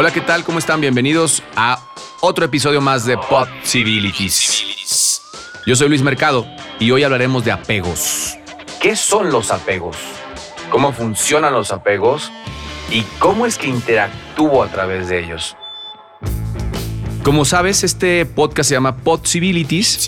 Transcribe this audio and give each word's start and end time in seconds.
Hola, 0.00 0.12
¿qué 0.12 0.20
tal? 0.20 0.44
¿Cómo 0.44 0.60
están? 0.60 0.80
Bienvenidos 0.80 1.42
a 1.56 1.84
otro 2.20 2.44
episodio 2.44 2.80
más 2.80 3.04
de 3.04 3.18
Possibilities. 3.18 5.20
Yo 5.66 5.74
soy 5.74 5.88
Luis 5.88 6.02
Mercado 6.02 6.46
y 6.78 6.92
hoy 6.92 7.02
hablaremos 7.02 7.44
de 7.44 7.50
apegos. 7.50 8.38
¿Qué 8.80 8.94
son 8.94 9.32
los 9.32 9.50
apegos? 9.50 9.96
¿Cómo 10.70 10.92
funcionan 10.92 11.52
los 11.52 11.72
apegos? 11.72 12.30
¿Y 12.92 13.02
cómo 13.18 13.44
es 13.44 13.58
que 13.58 13.66
interactúo 13.66 14.62
a 14.62 14.68
través 14.68 15.08
de 15.08 15.18
ellos? 15.18 15.56
Como 17.24 17.44
sabes, 17.44 17.82
este 17.82 18.24
podcast 18.24 18.68
se 18.68 18.76
llama 18.76 18.98
Possibilities 18.98 20.06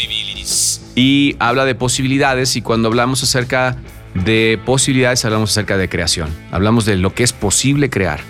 y 0.94 1.34
habla 1.40 1.64
de 1.64 1.74
posibilidades 1.74 2.54
y 2.54 2.62
cuando 2.62 2.86
hablamos 2.86 3.24
acerca 3.24 3.76
de 4.14 4.56
posibilidades 4.64 5.24
hablamos 5.24 5.50
acerca 5.50 5.76
de 5.76 5.88
creación. 5.88 6.32
Hablamos 6.52 6.84
de 6.84 6.94
lo 6.94 7.12
que 7.12 7.24
es 7.24 7.32
posible 7.32 7.90
crear. 7.90 8.29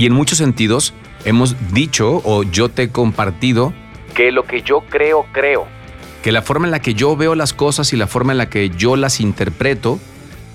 Y 0.00 0.06
en 0.06 0.14
muchos 0.14 0.38
sentidos 0.38 0.94
hemos 1.26 1.74
dicho 1.74 2.22
o 2.24 2.42
yo 2.42 2.70
te 2.70 2.84
he 2.84 2.88
compartido 2.88 3.74
que 4.14 4.32
lo 4.32 4.44
que 4.44 4.62
yo 4.62 4.80
creo, 4.88 5.26
creo. 5.30 5.66
Que 6.22 6.32
la 6.32 6.40
forma 6.40 6.66
en 6.66 6.70
la 6.70 6.80
que 6.80 6.94
yo 6.94 7.16
veo 7.16 7.34
las 7.34 7.52
cosas 7.52 7.92
y 7.92 7.98
la 7.98 8.06
forma 8.06 8.32
en 8.32 8.38
la 8.38 8.48
que 8.48 8.70
yo 8.70 8.96
las 8.96 9.20
interpreto 9.20 10.00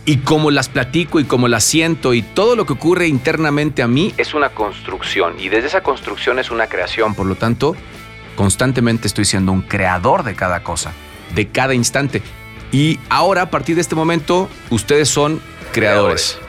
y 0.03 0.17
cómo 0.17 0.49
las 0.49 0.67
platico 0.67 1.19
y 1.19 1.25
cómo 1.25 1.47
las 1.47 1.63
siento 1.63 2.15
y 2.15 2.23
todo 2.23 2.55
lo 2.55 2.65
que 2.65 2.73
ocurre 2.73 3.07
internamente 3.07 3.83
a 3.83 3.87
mí 3.87 4.15
es 4.17 4.33
una 4.33 4.49
construcción 4.49 5.35
y 5.39 5.49
desde 5.49 5.67
esa 5.67 5.81
construcción 5.83 6.39
es 6.39 6.49
una 6.49 6.65
creación. 6.65 7.13
Por 7.13 7.27
lo 7.27 7.35
tanto, 7.35 7.75
constantemente 8.35 9.05
estoy 9.05 9.25
siendo 9.25 9.51
un 9.51 9.61
creador 9.61 10.23
de 10.23 10.33
cada 10.33 10.63
cosa, 10.63 10.91
de 11.35 11.49
cada 11.49 11.75
instante. 11.75 12.23
Y 12.71 12.99
ahora, 13.09 13.43
a 13.43 13.49
partir 13.51 13.75
de 13.75 13.81
este 13.81 13.93
momento, 13.93 14.49
ustedes 14.71 15.07
son 15.07 15.39
creadores. 15.71 16.39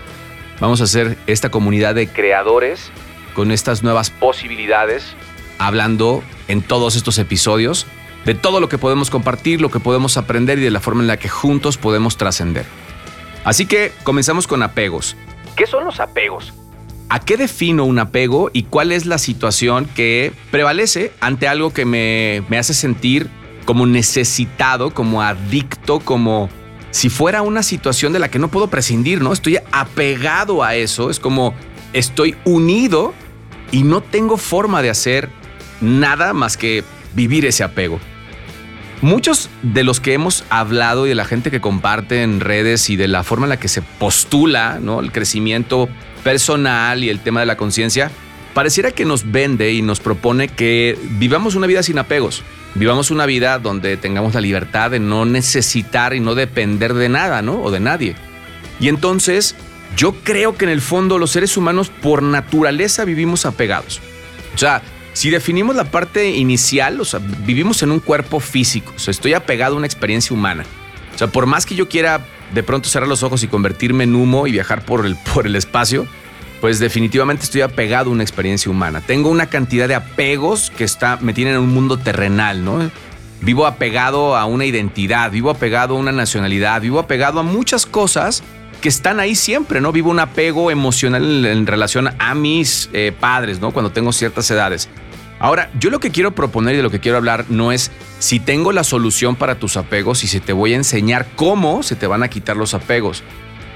Vamos 0.60 0.80
a 0.80 0.84
hacer 0.84 1.19
esta 1.27 1.51
comunidad 1.51 1.95
de 1.95 2.09
creadores 2.09 2.91
con 3.34 3.51
estas 3.51 3.83
nuevas 3.83 4.10
posibilidades, 4.10 5.15
hablando 5.59 6.23
en 6.48 6.63
todos 6.63 6.96
estos 6.96 7.18
episodios 7.18 7.87
de 8.24 8.35
todo 8.35 8.59
lo 8.59 8.68
que 8.68 8.79
podemos 8.79 9.10
compartir, 9.10 9.60
lo 9.60 9.71
que 9.71 9.80
podemos 9.80 10.16
aprender 10.16 10.59
y 10.59 10.63
de 10.63 10.71
la 10.71 10.80
forma 10.80 11.02
en 11.02 11.07
la 11.07 11.18
que 11.18 11.29
juntos 11.29 11.76
podemos 11.76 12.16
trascender. 12.16 12.65
Así 13.45 13.66
que 13.66 13.93
comenzamos 14.02 14.46
con 14.48 14.63
apegos. 14.63 15.16
¿Qué 15.57 15.66
son 15.66 15.85
los 15.85 16.01
apegos? 16.01 16.52
¿A 17.09 17.20
qué 17.20 17.37
defino 17.37 17.85
un 17.85 18.01
apego 18.01 18.51
y 18.52 18.65
cuál 18.65 18.91
es 18.91 19.07
la 19.07 19.18
situación 19.18 19.85
que 19.95 20.32
prevalece 20.51 21.13
ante 21.20 21.46
algo 21.46 21.73
que 21.73 21.85
me, 21.85 22.43
me 22.48 22.59
hace 22.59 22.74
sentir 22.74 23.30
como 23.65 23.87
necesitado, 23.87 24.93
como 24.93 25.23
adicto, 25.23 26.01
como 26.01 26.48
si 26.90 27.09
fuera 27.09 27.42
una 27.42 27.62
situación 27.62 28.12
de 28.12 28.18
la 28.18 28.30
que 28.30 28.38
no 28.38 28.48
puedo 28.48 28.68
prescindir, 28.68 29.20
¿no? 29.20 29.32
Estoy 29.32 29.59
apegado 29.73 30.62
a 30.62 30.74
eso, 30.74 31.10
es 31.10 31.20
como 31.20 31.54
estoy 31.92 32.37
unido 32.45 33.15
y 33.70 33.82
no 33.82 34.01
tengo 34.01 34.37
forma 34.37 34.82
de 34.82 34.90
hacer 34.90 35.29
nada 35.80 36.32
más 36.32 36.57
que 36.57 36.84
vivir 37.14 37.45
ese 37.46 37.64
apego. 37.64 38.01
Muchos 39.02 39.51
de 39.62 39.84
los 39.84 40.01
que 40.01 40.14
hemos 40.14 40.45
hablado 40.48 41.07
y 41.07 41.10
de 41.10 41.14
la 41.14 41.26
gente 41.26 41.51
que 41.51 41.60
comparte 41.60 42.23
en 42.23 42.40
redes 42.40 42.88
y 42.88 42.96
de 42.96 43.09
la 43.09 43.23
forma 43.23 43.45
en 43.45 43.51
la 43.51 43.59
que 43.59 43.68
se 43.68 43.82
postula 43.82 44.79
el 44.79 45.12
crecimiento 45.12 45.88
personal 46.24 47.04
y 47.04 47.10
el 47.10 47.20
tema 47.20 47.40
de 47.40 47.46
la 47.46 47.57
conciencia, 47.57 48.10
pareciera 48.54 48.90
que 48.90 49.04
nos 49.04 49.30
vende 49.30 49.73
y 49.73 49.82
nos 49.82 50.01
propone 50.01 50.48
que 50.48 50.98
vivamos 51.18 51.57
una 51.57 51.66
vida 51.66 51.82
sin 51.82 51.98
apegos. 51.98 52.42
Vivamos 52.79 53.10
una 53.10 53.24
vida 53.24 53.59
donde 53.59 53.96
tengamos 53.96 54.35
la 54.35 54.43
libertad 54.43 54.91
de 54.91 55.01
no 55.01 55.24
necesitar 55.24 56.15
y 56.15 56.21
no 56.21 56.35
depender 56.35 56.93
de 56.93 57.09
nada, 57.09 57.41
¿no? 57.41 57.63
O 57.63 57.71
de 57.71 57.80
nadie. 57.80 58.16
Y 58.79 58.88
entonces, 58.88 59.55
yo 59.96 60.13
creo 60.23 60.57
que 60.57 60.66
en 60.66 60.71
el 60.71 60.82
fondo 60.82 61.19
los 61.19 61.30
seres 61.30 61.57
humanos 61.57 61.88
por 61.88 62.23
naturaleza 62.23 63.07
vivimos 63.07 63.47
apegados. 63.47 64.03
O 64.54 64.59
sea, 64.59 64.82
si 65.15 65.31
definimos 65.31 65.75
la 65.75 65.84
parte 65.84 66.28
inicial, 66.28 67.00
o 67.00 67.06
sea, 67.06 67.19
vivimos 67.47 67.82
en 67.82 67.93
un 67.93 68.00
cuerpo 68.00 68.41
físico, 68.41 68.93
o 68.94 68.99
sea, 68.99 69.10
estoy 69.10 69.32
apegado 69.32 69.75
a 69.75 69.78
una 69.78 69.87
experiencia 69.87 70.36
humana. 70.36 70.65
O 71.15 71.19
sea, 71.19 71.28
por 71.28 71.47
más 71.47 71.65
que 71.65 71.75
yo 71.75 71.88
quiera 71.88 72.26
de 72.53 72.62
pronto 72.62 72.91
cerrar 72.91 73.09
los 73.09 73.22
ojos 73.22 73.42
y 73.42 73.48
convertirme 73.48 74.04
en 74.04 74.15
humo 74.15 74.47
y 74.47 74.53
viajar 74.53 74.84
por 74.84 75.06
el, 75.06 75.16
por 75.34 75.47
el 75.47 75.56
espacio, 75.56 76.06
pues 76.60 76.78
definitivamente 76.78 77.44
estoy 77.44 77.60
apegado 77.60 78.10
a 78.10 78.12
una 78.12 78.22
experiencia 78.22 78.70
humana. 78.70 79.00
Tengo 79.00 79.30
una 79.30 79.46
cantidad 79.46 79.88
de 79.88 79.94
apegos 79.94 80.70
que 80.70 80.84
está, 80.84 81.18
me 81.20 81.32
tienen 81.32 81.54
en 81.54 81.60
un 81.60 81.74
mundo 81.74 81.98
terrenal, 81.98 82.64
¿no? 82.64 82.90
Vivo 83.42 83.66
apegado 83.66 84.36
a 84.36 84.46
una 84.46 84.64
identidad, 84.64 85.30
vivo 85.30 85.50
apegado 85.50 85.96
a 85.96 85.98
una 85.98 86.12
nacionalidad, 86.12 86.80
vivo 86.80 86.98
apegado 86.98 87.40
a 87.40 87.42
muchas 87.42 87.84
cosas 87.84 88.42
que 88.80 88.88
están 88.88 89.20
ahí 89.20 89.34
siempre, 89.34 89.80
¿no? 89.80 89.92
Vivo 89.92 90.10
un 90.10 90.20
apego 90.20 90.70
emocional 90.70 91.44
en, 91.44 91.66
relación 91.66 92.08
a 92.18 92.34
mis 92.34 92.88
eh, 92.92 93.12
padres, 93.18 93.60
¿no? 93.60 93.72
Cuando 93.72 93.92
tengo 93.92 94.12
ciertas 94.12 94.50
edades. 94.50 94.88
Ahora, 95.38 95.70
yo 95.78 95.90
lo 95.90 96.00
que 96.00 96.10
quiero 96.10 96.34
proponer 96.34 96.74
y 96.74 96.76
de 96.78 96.82
lo 96.82 96.90
que 96.90 97.00
quiero 97.00 97.18
hablar 97.18 97.44
no 97.50 97.72
es 97.72 97.90
si 98.18 98.40
tengo 98.40 98.72
la 98.72 98.84
solución 98.84 99.36
para 99.36 99.58
tus 99.58 99.76
apegos 99.76 100.24
y 100.24 100.28
si 100.28 100.40
te 100.40 100.54
voy 100.54 100.72
a 100.72 100.76
enseñar 100.76 101.26
cómo 101.36 101.82
se 101.82 101.94
te 101.94 102.06
van 102.06 102.22
a 102.22 102.28
quitar 102.28 102.56
los 102.56 102.72
apegos. 102.72 103.22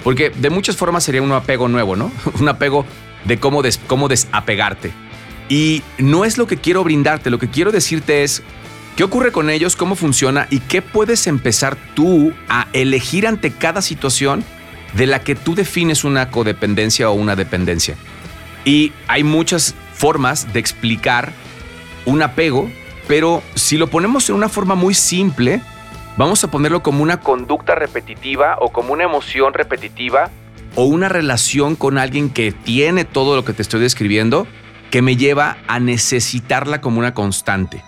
Porque 0.04 0.30
de 0.30 0.50
muchas 0.50 0.76
formas 0.76 1.04
sería 1.04 1.22
un 1.22 1.32
apego 1.32 1.68
nuevo, 1.68 1.96
¿no? 1.96 2.10
Un 2.40 2.48
apego 2.48 2.86
de 3.24 3.38
cómo, 3.38 3.62
cómo 3.86 4.08
desapegarte. 4.08 4.92
Y 5.48 5.82
no 5.98 6.24
es 6.24 6.38
lo 6.38 6.46
que 6.46 6.56
quiero 6.56 6.84
brindarte, 6.84 7.28
lo 7.28 7.38
que 7.38 7.50
quiero 7.50 7.72
decirte 7.72 8.22
es 8.22 8.42
qué 8.96 9.04
ocurre 9.04 9.32
con 9.32 9.50
ellos, 9.50 9.76
cómo 9.76 9.96
funciona 9.96 10.46
y 10.48 10.60
qué 10.60 10.80
puedes 10.80 11.26
empezar 11.26 11.76
tú 11.94 12.32
a 12.48 12.68
elegir 12.72 13.26
ante 13.26 13.50
cada 13.50 13.82
situación 13.82 14.44
de 14.94 15.06
la 15.06 15.20
que 15.20 15.34
tú 15.34 15.54
defines 15.54 16.04
una 16.04 16.30
codependencia 16.30 17.10
o 17.10 17.14
una 17.14 17.36
dependencia. 17.36 17.96
Y 18.64 18.92
hay 19.08 19.24
muchas 19.24 19.74
formas 19.94 20.52
de 20.52 20.60
explicar 20.60 21.32
un 22.06 22.22
apego, 22.22 22.70
pero 23.08 23.42
si 23.54 23.76
lo 23.76 23.88
ponemos 23.88 24.28
en 24.28 24.36
una 24.36 24.48
forma 24.48 24.74
muy 24.74 24.94
simple, 24.94 25.62
Vamos 26.20 26.44
a 26.44 26.50
ponerlo 26.50 26.82
como 26.82 27.02
una 27.02 27.20
conducta 27.20 27.74
repetitiva 27.74 28.58
o 28.60 28.68
como 28.68 28.92
una 28.92 29.04
emoción 29.04 29.54
repetitiva 29.54 30.28
o 30.74 30.84
una 30.84 31.08
relación 31.08 31.76
con 31.76 31.96
alguien 31.96 32.28
que 32.28 32.52
tiene 32.52 33.06
todo 33.06 33.34
lo 33.36 33.42
que 33.42 33.54
te 33.54 33.62
estoy 33.62 33.80
describiendo 33.80 34.46
que 34.90 35.00
me 35.00 35.16
lleva 35.16 35.56
a 35.66 35.80
necesitarla 35.80 36.82
como 36.82 36.98
una 36.98 37.14
constante. 37.14 37.82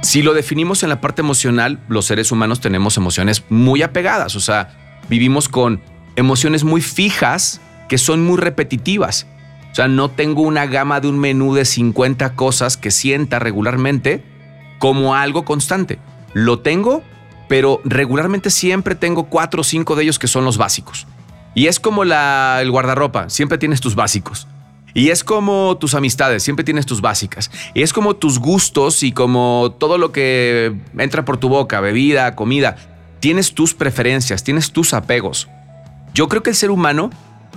Si 0.00 0.22
lo 0.22 0.32
definimos 0.32 0.82
en 0.82 0.88
la 0.88 1.02
parte 1.02 1.20
emocional, 1.20 1.78
los 1.88 2.06
seres 2.06 2.32
humanos 2.32 2.62
tenemos 2.62 2.96
emociones 2.96 3.44
muy 3.50 3.82
apegadas, 3.82 4.34
o 4.34 4.40
sea, 4.40 5.02
vivimos 5.10 5.50
con 5.50 5.82
emociones 6.16 6.64
muy 6.64 6.80
fijas 6.80 7.60
que 7.86 7.98
son 7.98 8.24
muy 8.24 8.38
repetitivas. 8.38 9.26
O 9.72 9.74
sea, 9.74 9.88
no 9.88 10.10
tengo 10.10 10.40
una 10.40 10.64
gama 10.64 11.00
de 11.00 11.08
un 11.08 11.18
menú 11.18 11.52
de 11.52 11.66
50 11.66 12.34
cosas 12.34 12.78
que 12.78 12.90
sienta 12.90 13.40
regularmente 13.40 14.24
como 14.78 15.14
algo 15.14 15.44
constante. 15.44 15.98
Lo 16.36 16.58
tengo, 16.58 17.02
pero 17.48 17.80
regularmente 17.86 18.50
siempre 18.50 18.94
tengo 18.94 19.30
cuatro 19.30 19.62
o 19.62 19.64
cinco 19.64 19.96
de 19.96 20.02
ellos 20.02 20.18
que 20.18 20.26
son 20.26 20.44
los 20.44 20.58
básicos. 20.58 21.06
Y 21.54 21.66
es 21.66 21.80
como 21.80 22.02
el 22.02 22.70
guardarropa, 22.70 23.30
siempre 23.30 23.56
tienes 23.56 23.80
tus 23.80 23.94
básicos. 23.94 24.46
Y 24.92 25.08
es 25.08 25.24
como 25.24 25.78
tus 25.80 25.94
amistades, 25.94 26.42
siempre 26.42 26.62
tienes 26.62 26.84
tus 26.84 27.00
básicas. 27.00 27.50
Y 27.72 27.80
es 27.80 27.94
como 27.94 28.16
tus 28.16 28.38
gustos 28.38 29.02
y 29.02 29.12
como 29.12 29.76
todo 29.78 29.96
lo 29.96 30.12
que 30.12 30.76
entra 30.98 31.24
por 31.24 31.38
tu 31.38 31.48
boca, 31.48 31.80
bebida, 31.80 32.36
comida. 32.36 32.76
Tienes 33.18 33.54
tus 33.54 33.72
preferencias, 33.72 34.44
tienes 34.44 34.72
tus 34.72 34.92
apegos. 34.92 35.48
Yo 36.12 36.28
creo 36.28 36.42
que 36.42 36.50
el 36.50 36.56
ser 36.56 36.70
humano 36.70 37.08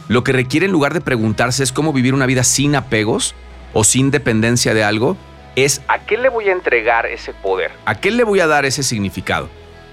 lo 0.08 0.24
que 0.24 0.32
requiere 0.32 0.68
en 0.68 0.72
lugar 0.72 0.94
de 0.94 1.02
preguntarse 1.02 1.64
es 1.64 1.74
cómo 1.74 1.92
vivir 1.92 2.14
una 2.14 2.28
vida 2.28 2.46
sin 2.46 2.78
apegos 2.78 3.36
o 3.74 3.84
sin 3.84 4.10
dependencia 4.10 4.74
de 4.74 4.86
algo, 4.86 5.18
es 5.64 5.82
a 5.88 6.00
qué 6.00 6.18
le 6.18 6.30
voy 6.30 6.50
a 6.50 6.52
entregar 6.52 7.06
ese 7.06 7.34
poder, 7.34 7.72
a 7.86 7.96
qué 7.96 8.12
le 8.12 8.24
voy 8.24 8.40
a 8.40 8.48
dar 8.48 8.66
ese 8.66 8.84
significado. 8.84 9.50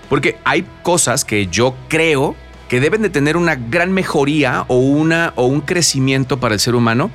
Porque 0.08 0.36
hay 0.44 0.66
cosas 0.82 1.24
que 1.24 1.46
yo 1.46 1.74
creo 1.88 2.36
que 2.68 2.80
deben 2.80 3.02
de 3.02 3.10
tener 3.10 3.36
una 3.36 3.54
gran 3.54 3.92
mejoría 3.92 4.64
o, 4.68 4.76
una, 4.78 5.32
o 5.36 5.46
un 5.46 5.60
crecimiento 5.60 6.38
para 6.38 6.54
el 6.54 6.60
ser 6.60 6.74
humano, 6.74 7.10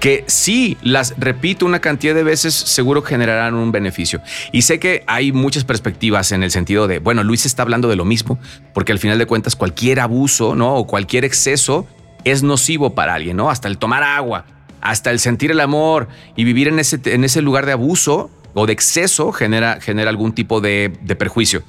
que 0.00 0.24
si 0.26 0.76
las 0.82 1.14
repito 1.16 1.64
una 1.64 1.80
cantidad 1.80 2.14
de 2.14 2.24
veces, 2.24 2.54
seguro 2.54 3.02
generarán 3.02 3.54
un 3.54 3.70
beneficio. 3.70 4.20
Y 4.50 4.62
sé 4.62 4.80
que 4.80 5.04
hay 5.06 5.30
muchas 5.30 5.64
perspectivas 5.64 6.32
en 6.32 6.42
el 6.42 6.50
sentido 6.50 6.88
de, 6.88 6.98
bueno, 6.98 7.22
Luis 7.22 7.46
está 7.46 7.62
hablando 7.62 7.88
de 7.88 7.94
lo 7.94 8.04
mismo, 8.04 8.40
porque 8.74 8.90
al 8.90 8.98
final 8.98 9.18
de 9.18 9.26
cuentas 9.26 9.54
cualquier 9.54 10.00
abuso, 10.00 10.56
¿no? 10.56 10.74
O 10.74 10.88
cualquier 10.88 11.24
exceso 11.24 11.86
es 12.24 12.42
nocivo 12.42 12.96
para 12.96 13.14
alguien, 13.14 13.36
¿no? 13.36 13.48
Hasta 13.48 13.68
el 13.68 13.78
tomar 13.78 14.02
agua, 14.02 14.44
hasta 14.82 15.10
el 15.10 15.18
sentir 15.18 15.50
el 15.50 15.60
amor 15.60 16.08
y 16.36 16.44
vivir 16.44 16.68
en 16.68 16.78
ese, 16.78 17.42
lugar 17.42 17.64
de 17.64 17.72
abuso 17.72 18.30
o 18.52 18.66
de 18.66 18.72
exceso 18.72 19.32
genera, 19.32 19.78
algún 20.06 20.34
tipo 20.34 20.60
de, 20.60 20.92
de 21.00 21.16
perjuicio. 21.16 21.62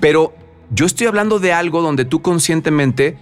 Pero 0.00 0.34
yo 0.70 0.86
estoy 0.86 1.06
hablando 1.06 1.38
de 1.38 1.52
algo 1.52 1.82
donde 1.82 2.04
tú 2.04 2.22
conscientemente 2.22 3.18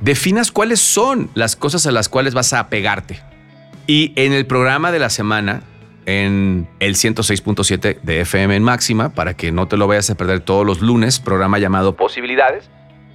definas 0.00 0.50
cuáles 0.50 0.80
son 0.80 1.28
las 1.34 1.56
cosas 1.56 1.86
a 1.86 1.92
las 1.92 2.08
cuales 2.08 2.32
vas 2.32 2.52
a 2.52 2.60
apegarte. 2.60 3.20
Y 3.86 4.12
en 4.16 4.32
el 4.32 4.46
programa 4.46 4.90
de 4.92 4.98
la 4.98 5.10
semana, 5.10 5.62
en 6.06 6.68
el 6.80 6.94
106.7 6.94 8.00
de 8.00 8.20
FM 8.20 8.56
en 8.56 8.62
máxima, 8.62 9.10
para 9.10 9.34
que 9.34 9.52
no 9.52 9.68
te 9.68 9.76
lo 9.76 9.86
vayas 9.86 10.08
a 10.10 10.14
perder 10.14 10.40
todos 10.40 10.64
los 10.64 10.80
lunes, 10.80 11.18
programa 11.20 11.58
llamado 11.58 11.96
Posibilidades, 11.96 12.70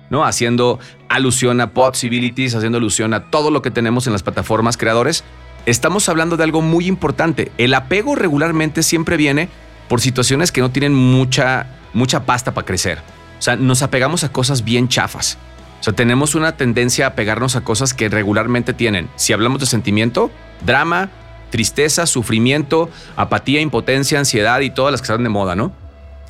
¿no? 0.09 0.25
Haciendo 0.25 0.79
alusión 1.09 1.61
a 1.61 1.71
possibilities, 1.73 2.53
haciendo 2.55 2.77
alusión 2.77 3.13
a 3.13 3.31
todo 3.31 3.49
lo 3.49 3.61
que 3.61 3.71
tenemos 3.71 4.07
en 4.07 4.13
las 4.13 4.23
plataformas 4.23 4.77
creadores. 4.77 5.23
Estamos 5.65 6.09
hablando 6.09 6.37
de 6.37 6.43
algo 6.43 6.61
muy 6.61 6.87
importante. 6.87 7.51
El 7.57 7.73
apego 7.73 8.15
regularmente 8.15 8.83
siempre 8.83 9.17
viene 9.17 9.49
por 9.87 10.01
situaciones 10.01 10.51
que 10.51 10.61
no 10.61 10.71
tienen 10.71 10.93
mucha, 10.93 11.67
mucha 11.93 12.25
pasta 12.25 12.53
para 12.53 12.65
crecer. 12.65 12.99
O 13.39 13.41
sea, 13.41 13.55
nos 13.55 13.81
apegamos 13.81 14.23
a 14.23 14.31
cosas 14.31 14.63
bien 14.63 14.87
chafas. 14.87 15.37
O 15.79 15.83
sea, 15.83 15.93
tenemos 15.93 16.35
una 16.35 16.57
tendencia 16.57 17.07
a 17.07 17.15
pegarnos 17.15 17.55
a 17.55 17.61
cosas 17.61 17.93
que 17.93 18.07
regularmente 18.07 18.73
tienen. 18.73 19.09
Si 19.15 19.33
hablamos 19.33 19.59
de 19.59 19.65
sentimiento, 19.65 20.29
drama, 20.63 21.09
tristeza, 21.49 22.05
sufrimiento, 22.05 22.89
apatía, 23.15 23.61
impotencia, 23.61 24.19
ansiedad 24.19 24.61
y 24.61 24.69
todas 24.69 24.91
las 24.91 25.01
que 25.01 25.05
están 25.05 25.23
de 25.23 25.29
moda, 25.29 25.55
¿no? 25.55 25.73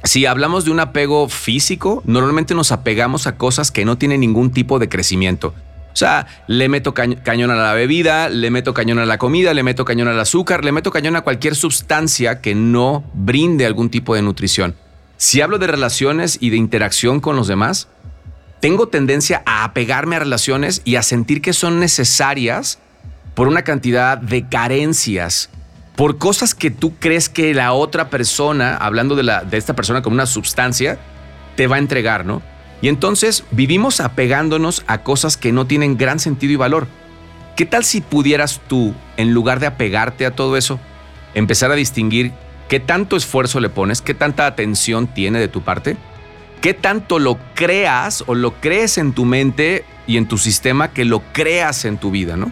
Si 0.04 0.26
hablamos 0.26 0.66
de 0.66 0.72
un 0.72 0.80
apego 0.80 1.30
físico, 1.30 2.02
normalmente 2.06 2.56
nos 2.56 2.72
apegamos 2.72 3.28
a 3.28 3.38
cosas 3.38 3.72
que 3.72 3.86
no 3.86 3.98
tienen 3.98 4.22
ningún 4.22 4.52
tipo 4.52 4.80
de 4.80 4.90
crecimiento. 4.90 5.54
O 5.94 5.96
sea, 5.96 6.26
le 6.48 6.70
meto 6.70 6.94
cañón 6.94 7.52
a 7.52 7.56
la 7.56 7.74
bebida, 7.74 8.30
le 8.30 8.50
meto 8.50 8.74
cañón 8.74 9.00
a 9.00 9.06
la 9.06 9.18
comida, 9.18 9.54
le 9.54 9.64
meto 9.64 9.84
cañón 9.84 10.08
al 10.08 10.20
azúcar, 10.20 10.64
le 10.64 10.72
meto 10.72 10.92
cañón 10.92 11.16
a 11.16 11.22
cualquier 11.22 11.56
sustancia 11.56 12.40
que 12.40 12.56
no 12.56 13.04
brinde 13.14 13.66
algún 13.66 13.90
tipo 13.90 14.16
de 14.16 14.22
nutrición. 14.22 14.76
Si 15.18 15.42
hablo 15.42 15.60
de 15.60 15.68
relaciones 15.68 16.38
y 16.40 16.50
de 16.50 16.58
interacción 16.58 17.20
con 17.20 17.36
los 17.36 17.48
demás, 17.48 17.90
tengo 18.62 18.88
tendencia 18.88 19.44
a 19.46 19.64
apegarme 19.64 20.16
a 20.16 20.20
relaciones 20.20 20.82
y 20.86 20.96
a 20.96 21.04
sentir 21.04 21.42
que 21.42 21.52
son 21.52 21.80
necesarias 21.80 22.80
por 23.34 23.48
una 23.48 23.64
cantidad 23.64 24.18
de 24.18 24.48
carencias, 24.48 25.50
por 25.96 26.18
cosas 26.18 26.56
que 26.56 26.72
tú 26.72 26.96
crees 27.00 27.28
que 27.28 27.54
la 27.54 27.74
otra 27.74 28.10
persona, 28.10 28.78
hablando 28.78 29.16
de, 29.16 29.24
la, 29.24 29.46
esta 29.52 29.76
persona 29.76 30.02
como 30.02 30.14
una 30.14 30.26
sustancia, 30.26 31.00
te 31.56 31.68
va 31.68 31.76
a 31.76 31.80
entregar, 31.80 32.26
¿no? 32.26 32.42
Y 32.82 32.88
entonces 32.88 33.44
vivimos 33.52 34.00
apegándonos 34.00 34.84
a 34.88 35.00
cosas 35.00 35.38
que 35.38 35.52
no 35.52 35.68
tienen 35.68 35.98
gran 35.98 36.20
sentido 36.20 36.54
y 36.54 36.58
valor. 36.58 36.88
¿Qué 37.56 37.66
tal 37.66 37.84
si 37.84 38.02
pudieras 38.02 38.60
tú, 38.68 38.96
en 39.18 39.34
lugar 39.34 39.60
de 39.60 39.68
apegarte 39.68 40.26
a 40.26 40.36
todo 40.36 40.58
eso, 40.58 40.80
empezar 41.36 41.72
a 41.72 41.76
distinguir 41.76 42.32
qué 42.68 42.80
tanto 42.80 43.16
esfuerzo 43.16 43.60
le 43.60 43.70
pones, 43.70 44.02
qué 44.02 44.14
tanta 44.14 44.48
atención 44.48 45.08
tiene 45.08 45.40
de 45.40 45.48
tu 45.48 45.62
parte? 45.62 45.96
¿Qué 46.62 46.74
tanto 46.74 47.20
lo 47.20 47.38
creas 47.56 48.24
o 48.28 48.36
lo 48.36 48.54
crees 48.62 48.98
en 48.98 49.14
tu 49.14 49.26
mente 49.26 49.86
y 50.08 50.18
en 50.18 50.28
tu 50.28 50.38
sistema 50.38 50.92
que 50.92 51.06
lo 51.06 51.22
creas 51.34 51.86
en 51.86 51.98
tu 51.98 52.12
vida, 52.12 52.38
¿no? 52.38 52.52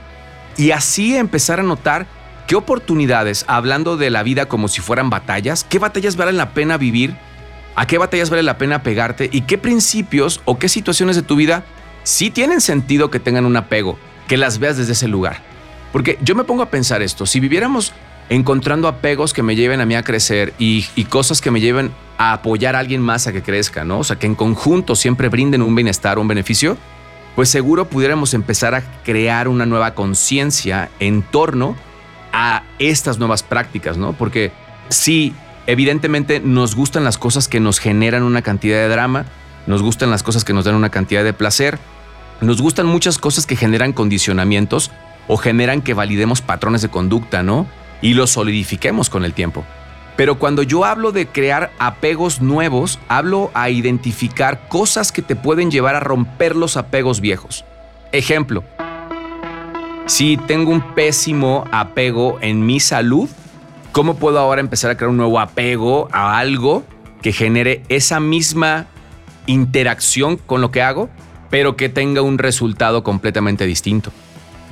Y 0.58 0.72
así 0.72 1.16
empezar 1.16 1.60
a 1.60 1.64
notar 1.64 2.08
qué 2.48 2.56
oportunidades, 2.56 3.46
hablando 3.48 3.98
de 3.98 4.10
la 4.10 4.24
vida 4.24 4.48
como 4.48 4.68
si 4.68 4.82
fueran 4.82 5.10
batallas, 5.10 5.64
qué 5.64 5.80
batallas 5.80 6.16
valen 6.16 6.38
la 6.38 6.54
pena 6.54 6.78
vivir 6.78 7.16
a 7.80 7.88
qué 7.88 7.98
batallas 7.98 8.30
vale 8.30 8.44
la 8.44 8.58
pena 8.58 8.84
pegarte 8.84 9.30
y 9.32 9.44
qué 9.44 9.58
principios 9.58 10.42
o 10.44 10.60
qué 10.60 10.68
situaciones 10.68 11.16
de 11.16 11.22
tu 11.22 11.38
vida 11.38 11.64
sí 12.04 12.30
tienen 12.30 12.60
sentido 12.60 13.10
que 13.10 13.22
tengan 13.22 13.46
un 13.46 13.56
apego, 13.56 13.98
que 14.28 14.36
las 14.36 14.60
veas 14.60 14.76
desde 14.76 14.92
ese 14.92 15.08
lugar. 15.08 15.42
Porque 15.94 16.18
yo 16.22 16.36
me 16.36 16.44
pongo 16.44 16.62
a 16.62 16.70
pensar 16.70 17.02
esto, 17.02 17.26
si 17.26 17.40
viviéramos 17.40 17.94
encontrando 18.28 18.90
apegos 18.90 19.32
que 19.32 19.44
me 19.44 19.56
lleven 19.56 19.80
a 19.80 19.86
mí 19.86 19.96
a 19.96 20.04
crecer 20.04 20.54
y, 20.60 20.84
cosas 21.06 21.40
que 21.40 21.52
me 21.52 21.62
lleven 21.62 21.94
a 22.18 22.34
apoyar 22.34 22.76
a 22.76 22.80
alguien 22.80 23.02
más 23.02 23.28
a 23.28 23.32
que 23.32 23.42
crezca, 23.42 23.86
¿no? 23.86 24.00
O 24.00 24.04
sea, 24.04 24.18
que 24.18 24.28
en 24.28 24.36
conjunto 24.36 24.98
siempre 24.98 25.30
brinden 25.30 25.62
un 25.62 25.74
bienestar, 25.74 26.20
un 26.20 26.28
beneficio, 26.28 26.76
pues 27.38 27.48
seguro 27.48 27.86
pudiéramos 27.86 28.34
empezar 28.34 28.76
a 28.76 28.84
crear 29.06 29.48
una 29.48 29.66
nueva 29.66 29.96
conciencia 29.96 30.90
en 31.00 31.22
torno 31.22 31.78
a 32.34 32.64
estas 32.78 33.20
nuevas 33.20 33.42
prácticas, 33.42 33.96
¿no? 33.96 34.12
Porque 34.12 34.52
si 34.90 35.34
evidentemente 35.72 36.40
nos 36.40 36.76
gustan 36.76 37.04
las 37.04 37.20
cosas 37.20 37.48
que 37.48 37.60
nos 37.60 37.78
generan 37.78 38.24
una 38.24 38.42
cantidad 38.42 38.78
de 38.78 38.88
drama, 38.88 39.26
nos 39.68 39.84
gustan 39.84 40.10
las 40.10 40.24
cosas 40.24 40.44
que 40.44 40.52
nos 40.52 40.66
dan 40.66 40.74
una 40.74 40.90
cantidad 40.90 41.24
de 41.24 41.32
placer, 41.32 41.78
nos 42.42 42.60
gustan 42.60 42.88
muchas 42.88 43.20
cosas 43.20 43.46
que 43.46 43.56
generan 43.56 43.94
condicionamientos 43.94 44.90
o 45.28 45.38
generan 45.38 45.84
que 45.84 45.94
validemos 45.94 46.42
patrones 46.42 46.82
de 46.82 46.90
conducta, 46.90 47.44
¿no? 47.44 47.68
Y 48.02 48.16
los 48.16 48.32
solidifiquemos 48.32 49.12
con 49.12 49.24
el 49.26 49.34
tiempo. 49.34 49.64
Pero 50.16 50.40
cuando 50.40 50.64
yo 50.64 50.86
hablo 50.86 51.12
de 51.12 51.28
crear 51.28 51.72
apegos 51.78 52.42
nuevos, 52.42 52.98
hablo 53.08 53.52
a 53.54 53.70
identificar 53.70 54.68
cosas 54.70 55.12
que 55.12 55.22
te 55.22 55.36
pueden 55.36 55.70
llevar 55.70 55.94
a 55.94 56.00
romper 56.00 56.56
los 56.56 56.78
apegos 56.78 57.22
viejos. 57.22 57.64
Ejemplo, 58.12 58.64
si 60.08 60.36
tengo 60.36 60.72
un 60.72 60.96
pésimo 60.96 61.64
apego 61.72 62.40
en 62.42 62.66
mi 62.66 62.80
salud, 62.80 63.30
¿Cómo 63.92 64.18
puedo 64.18 64.38
ahora 64.38 64.62
empezar 64.62 64.92
a 64.92 64.98
crear 64.98 65.10
un 65.10 65.18
nuevo 65.18 65.40
apego 65.40 66.10
a 66.12 66.38
algo 66.38 66.84
que 67.22 67.34
genere 67.34 67.84
esa 67.90 68.20
misma 68.20 68.86
interacción 69.48 70.38
con 70.38 70.62
lo 70.62 70.70
que 70.70 70.84
hago, 70.84 71.10
pero 71.50 71.76
que 71.76 71.90
tenga 71.90 72.22
un 72.22 72.38
resultado 72.38 73.04
completamente 73.04 73.66
distinto? 73.66 74.12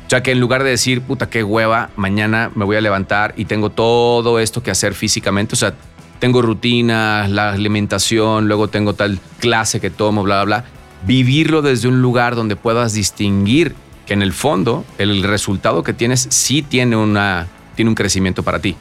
O 0.06 0.10
sea, 0.10 0.22
que 0.22 0.32
en 0.32 0.40
lugar 0.40 0.64
de 0.64 0.70
decir, 0.70 1.02
puta, 1.02 1.30
qué 1.30 1.44
hueva, 1.44 1.90
mañana 1.96 2.52
me 2.56 2.64
voy 2.64 2.78
a 2.78 2.82
levantar 2.82 3.34
y 3.36 3.46
tengo 3.46 3.72
todo 3.72 4.40
esto 4.40 4.62
que 4.62 4.72
hacer 4.72 4.94
físicamente, 4.94 5.56
o 5.56 5.58
sea, 5.58 5.74
tengo 6.20 6.42
rutina, 6.42 7.28
la 7.28 7.52
alimentación, 7.52 8.48
luego 8.48 8.68
tengo 8.68 8.94
tal 8.94 9.20
clase 9.40 9.80
que 9.82 9.90
tomo, 9.90 10.24
bla, 10.24 10.44
bla, 10.44 10.62
bla. 10.62 10.66
Vivirlo 11.06 11.62
desde 11.62 11.88
un 11.88 12.02
lugar 12.02 12.36
donde 12.36 12.56
puedas 12.56 12.94
distinguir 12.94 13.76
que 14.06 14.14
en 14.14 14.22
el 14.22 14.32
fondo 14.32 14.86
el 14.98 15.24
resultado 15.24 15.84
que 15.84 15.94
tienes 15.94 16.28
sí 16.30 16.62
tiene, 16.62 16.96
una, 16.96 17.48
tiene 17.76 17.90
un 17.90 17.96
crecimiento 17.96 18.44
para 18.44 18.60
ti. 18.60 18.76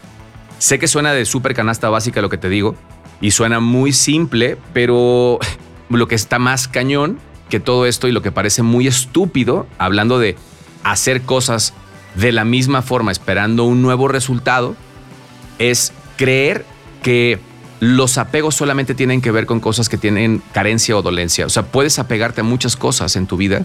Sé 0.59 0.79
que 0.79 0.89
suena 0.89 1.13
de 1.13 1.25
súper 1.25 1.55
canasta 1.55 1.91
básica 1.91 2.23
lo 2.23 2.31
que 2.31 2.39
te 2.39 2.49
digo 2.49 2.75
y 3.21 3.31
suena 3.31 3.61
muy 3.61 3.93
simple, 3.93 4.57
pero 4.73 5.39
lo 5.89 6.09
que 6.09 6.15
está 6.15 6.39
más 6.39 6.69
cañón 6.69 7.19
que 7.49 7.61
todo 7.61 7.87
esto 7.87 8.09
y 8.09 8.13
lo 8.13 8.23
que 8.23 8.33
parece 8.33 8.63
muy 8.63 8.87
estúpido, 8.87 9.67
hablando 9.79 10.19
de 10.19 10.37
hacer 10.83 11.23
cosas 11.23 11.75
de 12.15 12.33
la 12.33 12.45
misma 12.45 12.83
forma 12.83 13.13
esperando 13.13 13.65
un 13.65 13.83
nuevo 13.83 14.09
resultado, 14.09 14.75
es 15.59 15.93
creer 16.17 16.65
que 17.03 17.39
los 17.79 18.19
apegos 18.19 18.55
solamente 18.55 18.95
tienen 18.95 19.21
que 19.21 19.31
ver 19.31 19.47
con 19.47 19.61
cosas 19.61 19.89
que 19.89 19.99
tienen 19.99 20.43
carencia 20.53 20.97
o 20.97 21.03
dolencia. 21.03 21.47
O 21.47 21.51
sea, 21.51 21.65
puedes 21.65 21.99
apegarte 21.99 22.41
a 22.41 22.45
muchas 22.45 22.75
cosas 22.75 23.15
en 23.17 23.27
tu 23.27 23.37
vida 23.37 23.65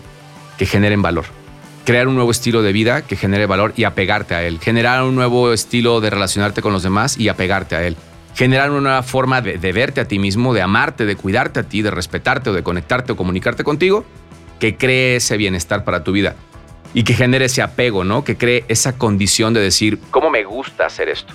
que 0.57 0.65
generen 0.65 1.01
valor 1.01 1.40
crear 1.85 2.07
un 2.07 2.15
nuevo 2.15 2.31
estilo 2.31 2.61
de 2.61 2.71
vida 2.71 3.01
que 3.01 3.15
genere 3.15 3.45
valor 3.45 3.73
y 3.75 3.83
apegarte 3.85 4.35
a 4.35 4.43
él, 4.43 4.59
generar 4.59 5.03
un 5.03 5.15
nuevo 5.15 5.51
estilo 5.51 6.01
de 6.01 6.09
relacionarte 6.09 6.61
con 6.61 6.73
los 6.73 6.83
demás 6.83 7.17
y 7.17 7.29
apegarte 7.29 7.75
a 7.75 7.83
él, 7.83 7.97
generar 8.35 8.71
una 8.71 8.81
nueva 8.81 9.03
forma 9.03 9.41
de, 9.41 9.71
verte 9.71 10.01
a 10.01 10.07
ti 10.07 10.19
mismo, 10.19 10.53
de 10.53 10.61
amarte, 10.61 11.05
de 11.05 11.15
cuidarte 11.15 11.61
a 11.61 11.63
ti, 11.63 11.81
de 11.81 11.91
respetarte 11.91 12.49
o 12.49 12.53
de 12.53 12.63
conectarte 12.63 13.11
o 13.11 13.15
comunicarte 13.15 13.63
contigo, 13.63 14.05
que 14.59 14.77
cree 14.77 15.17
ese 15.17 15.37
bienestar 15.37 15.83
para 15.83 16.03
tu 16.03 16.11
vida 16.11 16.35
y 16.93 17.03
que 17.03 17.13
genere 17.13 17.45
ese 17.45 17.61
apego, 17.61 18.03
¿no? 18.03 18.23
Que 18.23 18.37
cree 18.37 18.65
esa 18.67 18.97
condición 18.97 19.53
de 19.53 19.61
decir, 19.61 19.99
¿cómo 20.11 20.29
me 20.29 20.43
gusta 20.43 20.85
hacer 20.85 21.09
esto? 21.09 21.33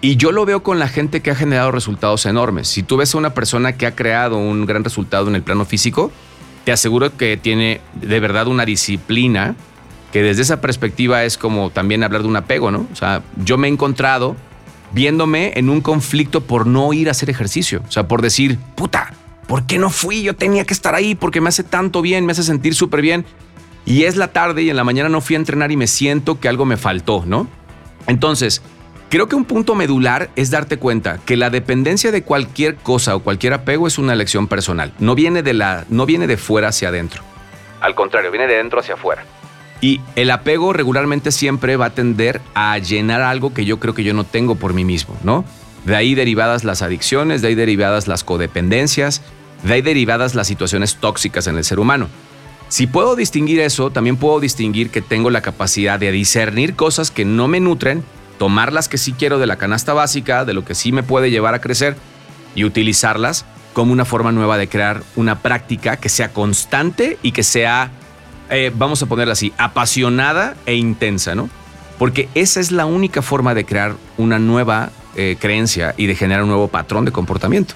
Y 0.00 0.16
yo 0.16 0.32
lo 0.32 0.44
veo 0.44 0.62
con 0.62 0.78
la 0.78 0.88
gente 0.88 1.22
que 1.22 1.30
ha 1.30 1.34
generado 1.34 1.70
resultados 1.70 2.26
enormes. 2.26 2.68
Si 2.68 2.82
tú 2.82 2.98
ves 2.98 3.14
a 3.14 3.18
una 3.18 3.32
persona 3.32 3.72
que 3.76 3.86
ha 3.86 3.94
creado 3.94 4.36
un 4.36 4.66
gran 4.66 4.84
resultado 4.84 5.28
en 5.28 5.34
el 5.34 5.42
plano 5.42 5.64
físico, 5.64 6.12
te 6.64 6.72
aseguro 6.72 7.16
que 7.16 7.36
tiene 7.36 7.80
de 7.94 8.20
verdad 8.20 8.48
una 8.48 8.66
disciplina 8.66 9.54
que 10.14 10.22
desde 10.22 10.42
esa 10.42 10.60
perspectiva 10.60 11.24
es 11.24 11.36
como 11.36 11.70
también 11.70 12.04
hablar 12.04 12.22
de 12.22 12.28
un 12.28 12.36
apego, 12.36 12.70
¿no? 12.70 12.86
O 12.92 12.94
sea, 12.94 13.24
yo 13.44 13.58
me 13.58 13.66
he 13.66 13.70
encontrado 13.72 14.36
viéndome 14.92 15.52
en 15.56 15.68
un 15.68 15.80
conflicto 15.80 16.40
por 16.40 16.68
no 16.68 16.92
ir 16.92 17.08
a 17.08 17.10
hacer 17.10 17.30
ejercicio, 17.30 17.82
o 17.88 17.90
sea, 17.90 18.06
por 18.06 18.22
decir, 18.22 18.56
puta, 18.76 19.12
¿por 19.48 19.66
qué 19.66 19.76
no 19.76 19.90
fui? 19.90 20.22
Yo 20.22 20.36
tenía 20.36 20.64
que 20.64 20.72
estar 20.72 20.94
ahí 20.94 21.16
porque 21.16 21.40
me 21.40 21.48
hace 21.48 21.64
tanto 21.64 22.00
bien, 22.00 22.26
me 22.26 22.30
hace 22.30 22.44
sentir 22.44 22.76
súper 22.76 23.00
bien. 23.02 23.24
Y 23.86 24.04
es 24.04 24.14
la 24.14 24.28
tarde 24.28 24.62
y 24.62 24.70
en 24.70 24.76
la 24.76 24.84
mañana 24.84 25.08
no 25.08 25.20
fui 25.20 25.34
a 25.34 25.40
entrenar 25.40 25.72
y 25.72 25.76
me 25.76 25.88
siento 25.88 26.38
que 26.38 26.48
algo 26.48 26.64
me 26.64 26.76
faltó, 26.76 27.24
¿no? 27.26 27.48
Entonces, 28.06 28.62
creo 29.08 29.26
que 29.26 29.34
un 29.34 29.44
punto 29.44 29.74
medular 29.74 30.30
es 30.36 30.48
darte 30.52 30.76
cuenta 30.76 31.18
que 31.26 31.36
la 31.36 31.50
dependencia 31.50 32.12
de 32.12 32.22
cualquier 32.22 32.76
cosa 32.76 33.16
o 33.16 33.18
cualquier 33.18 33.52
apego 33.52 33.88
es 33.88 33.98
una 33.98 34.12
elección 34.12 34.46
personal. 34.46 34.92
No 35.00 35.16
viene 35.16 35.42
de, 35.42 35.54
la, 35.54 35.86
no 35.88 36.06
viene 36.06 36.28
de 36.28 36.36
fuera 36.36 36.68
hacia 36.68 36.90
adentro. 36.90 37.24
Al 37.80 37.96
contrario, 37.96 38.30
viene 38.30 38.46
de 38.46 38.58
dentro 38.58 38.78
hacia 38.78 38.94
afuera. 38.94 39.24
Y 39.84 40.00
el 40.16 40.30
apego 40.30 40.72
regularmente 40.72 41.30
siempre 41.30 41.76
va 41.76 41.84
a 41.84 41.94
tender 41.94 42.40
a 42.54 42.78
llenar 42.78 43.20
algo 43.20 43.52
que 43.52 43.66
yo 43.66 43.78
creo 43.80 43.92
que 43.92 44.02
yo 44.02 44.14
no 44.14 44.24
tengo 44.24 44.54
por 44.54 44.72
mí 44.72 44.82
mismo, 44.82 45.14
¿no? 45.22 45.44
De 45.84 45.94
ahí 45.94 46.14
derivadas 46.14 46.64
las 46.64 46.80
adicciones, 46.80 47.42
de 47.42 47.48
ahí 47.48 47.54
derivadas 47.54 48.08
las 48.08 48.24
codependencias, 48.24 49.20
de 49.62 49.74
ahí 49.74 49.82
derivadas 49.82 50.34
las 50.34 50.46
situaciones 50.46 50.96
tóxicas 50.96 51.48
en 51.48 51.58
el 51.58 51.64
ser 51.64 51.80
humano. 51.80 52.08
Si 52.70 52.86
puedo 52.86 53.14
distinguir 53.14 53.60
eso, 53.60 53.90
también 53.90 54.16
puedo 54.16 54.40
distinguir 54.40 54.88
que 54.88 55.02
tengo 55.02 55.28
la 55.28 55.42
capacidad 55.42 56.00
de 56.00 56.12
discernir 56.12 56.76
cosas 56.76 57.10
que 57.10 57.26
no 57.26 57.46
me 57.46 57.60
nutren, 57.60 58.02
tomar 58.38 58.72
las 58.72 58.88
que 58.88 58.96
sí 58.96 59.12
quiero 59.12 59.38
de 59.38 59.46
la 59.46 59.56
canasta 59.56 59.92
básica, 59.92 60.46
de 60.46 60.54
lo 60.54 60.64
que 60.64 60.74
sí 60.74 60.92
me 60.92 61.02
puede 61.02 61.30
llevar 61.30 61.52
a 61.52 61.60
crecer 61.60 61.94
y 62.54 62.64
utilizarlas 62.64 63.44
como 63.74 63.92
una 63.92 64.06
forma 64.06 64.32
nueva 64.32 64.56
de 64.56 64.66
crear 64.66 65.02
una 65.14 65.40
práctica 65.40 65.98
que 65.98 66.08
sea 66.08 66.32
constante 66.32 67.18
y 67.22 67.32
que 67.32 67.42
sea 67.42 67.90
eh, 68.50 68.72
vamos 68.74 69.02
a 69.02 69.06
ponerla 69.06 69.32
así, 69.32 69.52
apasionada 69.58 70.56
e 70.66 70.74
intensa, 70.74 71.34
¿no? 71.34 71.48
Porque 71.98 72.28
esa 72.34 72.60
es 72.60 72.72
la 72.72 72.86
única 72.86 73.22
forma 73.22 73.54
de 73.54 73.64
crear 73.64 73.94
una 74.16 74.38
nueva 74.38 74.90
eh, 75.16 75.36
creencia 75.38 75.94
y 75.96 76.06
de 76.06 76.14
generar 76.14 76.42
un 76.42 76.48
nuevo 76.48 76.68
patrón 76.68 77.04
de 77.04 77.12
comportamiento. 77.12 77.74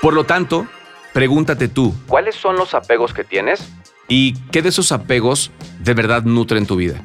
Por 0.00 0.14
lo 0.14 0.24
tanto, 0.24 0.66
pregúntate 1.12 1.68
tú, 1.68 1.94
¿cuáles 2.06 2.34
son 2.34 2.56
los 2.56 2.74
apegos 2.74 3.12
que 3.12 3.24
tienes? 3.24 3.68
¿Y 4.08 4.34
qué 4.50 4.62
de 4.62 4.70
esos 4.70 4.90
apegos 4.90 5.50
de 5.78 5.94
verdad 5.94 6.24
nutren 6.24 6.66
tu 6.66 6.76
vida? 6.76 7.02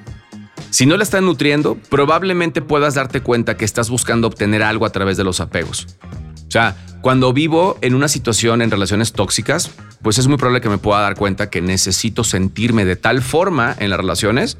Si 0.69 0.85
no 0.85 0.97
la 0.97 1.03
estás 1.03 1.21
nutriendo, 1.21 1.77
probablemente 1.89 2.61
puedas 2.61 2.95
darte 2.95 3.21
cuenta 3.21 3.55
que 3.55 3.63
estás 3.63 3.89
buscando 3.89 4.27
obtener 4.27 4.63
algo 4.63 4.85
a 4.85 4.89
través 4.89 5.15
de 5.15 5.23
los 5.23 5.39
apegos. 5.39 5.87
O 6.47 6.51
sea, 6.51 6.75
cuando 7.01 7.33
vivo 7.33 7.77
en 7.81 7.95
una 7.95 8.07
situación 8.07 8.61
en 8.61 8.71
relaciones 8.71 9.13
tóxicas, 9.13 9.71
pues 10.01 10.17
es 10.17 10.27
muy 10.27 10.37
probable 10.37 10.61
que 10.61 10.69
me 10.69 10.77
pueda 10.77 11.01
dar 11.01 11.15
cuenta 11.15 11.49
que 11.49 11.61
necesito 11.61 12.23
sentirme 12.23 12.85
de 12.85 12.95
tal 12.95 13.21
forma 13.21 13.75
en 13.79 13.89
las 13.89 13.99
relaciones 13.99 14.57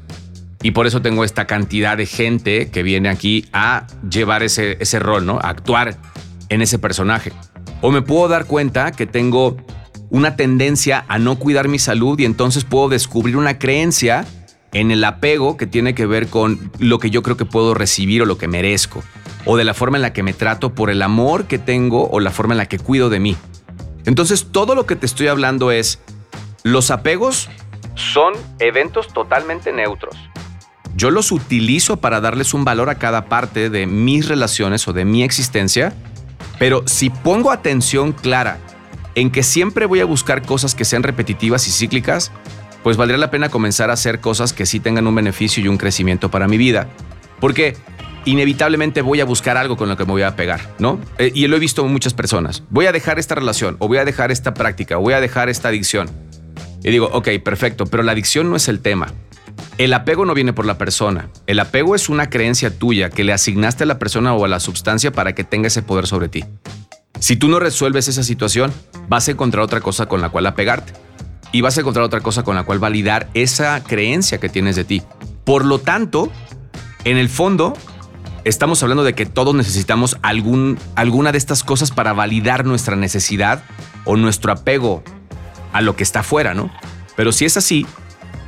y 0.62 0.72
por 0.72 0.86
eso 0.86 1.02
tengo 1.02 1.24
esta 1.24 1.46
cantidad 1.46 1.96
de 1.96 2.06
gente 2.06 2.70
que 2.70 2.82
viene 2.82 3.08
aquí 3.08 3.46
a 3.52 3.86
llevar 4.10 4.42
ese, 4.42 4.76
ese 4.80 4.98
rol, 4.98 5.26
¿no? 5.26 5.38
A 5.38 5.48
actuar 5.48 5.96
en 6.48 6.62
ese 6.62 6.78
personaje. 6.78 7.32
O 7.80 7.90
me 7.90 8.02
puedo 8.02 8.28
dar 8.28 8.46
cuenta 8.46 8.92
que 8.92 9.06
tengo 9.06 9.56
una 10.10 10.36
tendencia 10.36 11.04
a 11.08 11.18
no 11.18 11.38
cuidar 11.38 11.68
mi 11.68 11.78
salud 11.78 12.18
y 12.18 12.24
entonces 12.24 12.64
puedo 12.64 12.88
descubrir 12.88 13.36
una 13.36 13.58
creencia 13.58 14.24
en 14.72 14.90
el 14.90 15.04
apego 15.04 15.56
que 15.56 15.66
tiene 15.66 15.94
que 15.94 16.06
ver 16.06 16.28
con 16.28 16.70
lo 16.78 16.98
que 16.98 17.10
yo 17.10 17.22
creo 17.22 17.36
que 17.36 17.44
puedo 17.44 17.74
recibir 17.74 18.22
o 18.22 18.26
lo 18.26 18.38
que 18.38 18.48
merezco, 18.48 19.02
o 19.44 19.56
de 19.56 19.64
la 19.64 19.74
forma 19.74 19.98
en 19.98 20.02
la 20.02 20.12
que 20.12 20.22
me 20.22 20.32
trato 20.32 20.74
por 20.74 20.90
el 20.90 21.02
amor 21.02 21.44
que 21.46 21.58
tengo 21.58 22.08
o 22.10 22.20
la 22.20 22.30
forma 22.30 22.54
en 22.54 22.58
la 22.58 22.66
que 22.66 22.78
cuido 22.78 23.08
de 23.08 23.20
mí. 23.20 23.36
Entonces 24.04 24.48
todo 24.52 24.74
lo 24.74 24.86
que 24.86 24.96
te 24.96 25.06
estoy 25.06 25.28
hablando 25.28 25.70
es, 25.70 26.00
los 26.62 26.90
apegos 26.90 27.48
son 27.94 28.34
eventos 28.58 29.08
totalmente 29.12 29.72
neutros. 29.72 30.16
Yo 30.94 31.10
los 31.10 31.30
utilizo 31.32 31.98
para 31.98 32.20
darles 32.20 32.54
un 32.54 32.64
valor 32.64 32.88
a 32.88 32.96
cada 32.96 33.26
parte 33.26 33.68
de 33.68 33.86
mis 33.86 34.28
relaciones 34.28 34.88
o 34.88 34.92
de 34.92 35.04
mi 35.04 35.22
existencia, 35.22 35.92
pero 36.58 36.82
si 36.86 37.10
pongo 37.10 37.50
atención 37.50 38.12
clara 38.12 38.58
en 39.14 39.30
que 39.30 39.42
siempre 39.42 39.86
voy 39.86 40.00
a 40.00 40.04
buscar 40.04 40.42
cosas 40.42 40.74
que 40.74 40.84
sean 40.84 41.02
repetitivas 41.02 41.66
y 41.68 41.70
cíclicas, 41.70 42.32
pues 42.86 42.96
valdría 42.96 43.18
la 43.18 43.32
pena 43.32 43.48
comenzar 43.48 43.90
a 43.90 43.94
hacer 43.94 44.20
cosas 44.20 44.52
que 44.52 44.64
sí 44.64 44.78
tengan 44.78 45.08
un 45.08 45.14
beneficio 45.16 45.60
y 45.60 45.66
un 45.66 45.76
crecimiento 45.76 46.30
para 46.30 46.46
mi 46.46 46.56
vida. 46.56 46.86
Porque 47.40 47.76
inevitablemente 48.26 49.02
voy 49.02 49.20
a 49.20 49.24
buscar 49.24 49.56
algo 49.56 49.76
con 49.76 49.88
lo 49.88 49.96
que 49.96 50.04
me 50.04 50.12
voy 50.12 50.22
a 50.22 50.36
pegar, 50.36 50.60
¿no? 50.78 51.00
Eh, 51.18 51.32
y 51.34 51.48
lo 51.48 51.56
he 51.56 51.58
visto 51.58 51.84
en 51.84 51.90
muchas 51.90 52.14
personas. 52.14 52.62
Voy 52.70 52.86
a 52.86 52.92
dejar 52.92 53.18
esta 53.18 53.34
relación, 53.34 53.74
o 53.80 53.88
voy 53.88 53.98
a 53.98 54.04
dejar 54.04 54.30
esta 54.30 54.54
práctica, 54.54 54.98
o 54.98 55.00
voy 55.00 55.14
a 55.14 55.20
dejar 55.20 55.48
esta 55.48 55.66
adicción. 55.66 56.08
Y 56.84 56.92
digo, 56.92 57.10
ok, 57.12 57.28
perfecto, 57.42 57.86
pero 57.86 58.04
la 58.04 58.12
adicción 58.12 58.50
no 58.50 58.54
es 58.54 58.68
el 58.68 58.78
tema. 58.78 59.12
El 59.78 59.92
apego 59.92 60.24
no 60.24 60.32
viene 60.32 60.52
por 60.52 60.64
la 60.64 60.78
persona. 60.78 61.28
El 61.48 61.58
apego 61.58 61.96
es 61.96 62.08
una 62.08 62.30
creencia 62.30 62.70
tuya 62.70 63.10
que 63.10 63.24
le 63.24 63.32
asignaste 63.32 63.82
a 63.82 63.88
la 63.88 63.98
persona 63.98 64.32
o 64.32 64.44
a 64.44 64.48
la 64.48 64.60
sustancia 64.60 65.10
para 65.10 65.34
que 65.34 65.42
tenga 65.42 65.66
ese 65.66 65.82
poder 65.82 66.06
sobre 66.06 66.28
ti. 66.28 66.44
Si 67.18 67.34
tú 67.34 67.48
no 67.48 67.58
resuelves 67.58 68.06
esa 68.06 68.22
situación, 68.22 68.72
vas 69.08 69.26
a 69.26 69.32
encontrar 69.32 69.64
otra 69.64 69.80
cosa 69.80 70.06
con 70.06 70.20
la 70.20 70.28
cual 70.28 70.46
apegarte. 70.46 70.92
Y 71.52 71.60
vas 71.60 71.76
a 71.76 71.80
encontrar 71.80 72.04
otra 72.04 72.20
cosa 72.20 72.42
con 72.42 72.56
la 72.56 72.64
cual 72.64 72.78
validar 72.78 73.28
esa 73.34 73.82
creencia 73.82 74.38
que 74.38 74.48
tienes 74.48 74.76
de 74.76 74.84
ti. 74.84 75.02
Por 75.44 75.64
lo 75.64 75.78
tanto, 75.78 76.30
en 77.04 77.16
el 77.16 77.28
fondo, 77.28 77.74
estamos 78.44 78.82
hablando 78.82 79.04
de 79.04 79.14
que 79.14 79.26
todos 79.26 79.54
necesitamos 79.54 80.18
algún, 80.22 80.78
alguna 80.94 81.32
de 81.32 81.38
estas 81.38 81.64
cosas 81.64 81.90
para 81.90 82.12
validar 82.12 82.64
nuestra 82.64 82.96
necesidad 82.96 83.62
o 84.04 84.16
nuestro 84.16 84.52
apego 84.52 85.02
a 85.72 85.80
lo 85.80 85.96
que 85.96 86.02
está 86.02 86.20
afuera, 86.20 86.54
¿no? 86.54 86.70
Pero 87.16 87.32
si 87.32 87.44
es 87.44 87.56
así, 87.56 87.86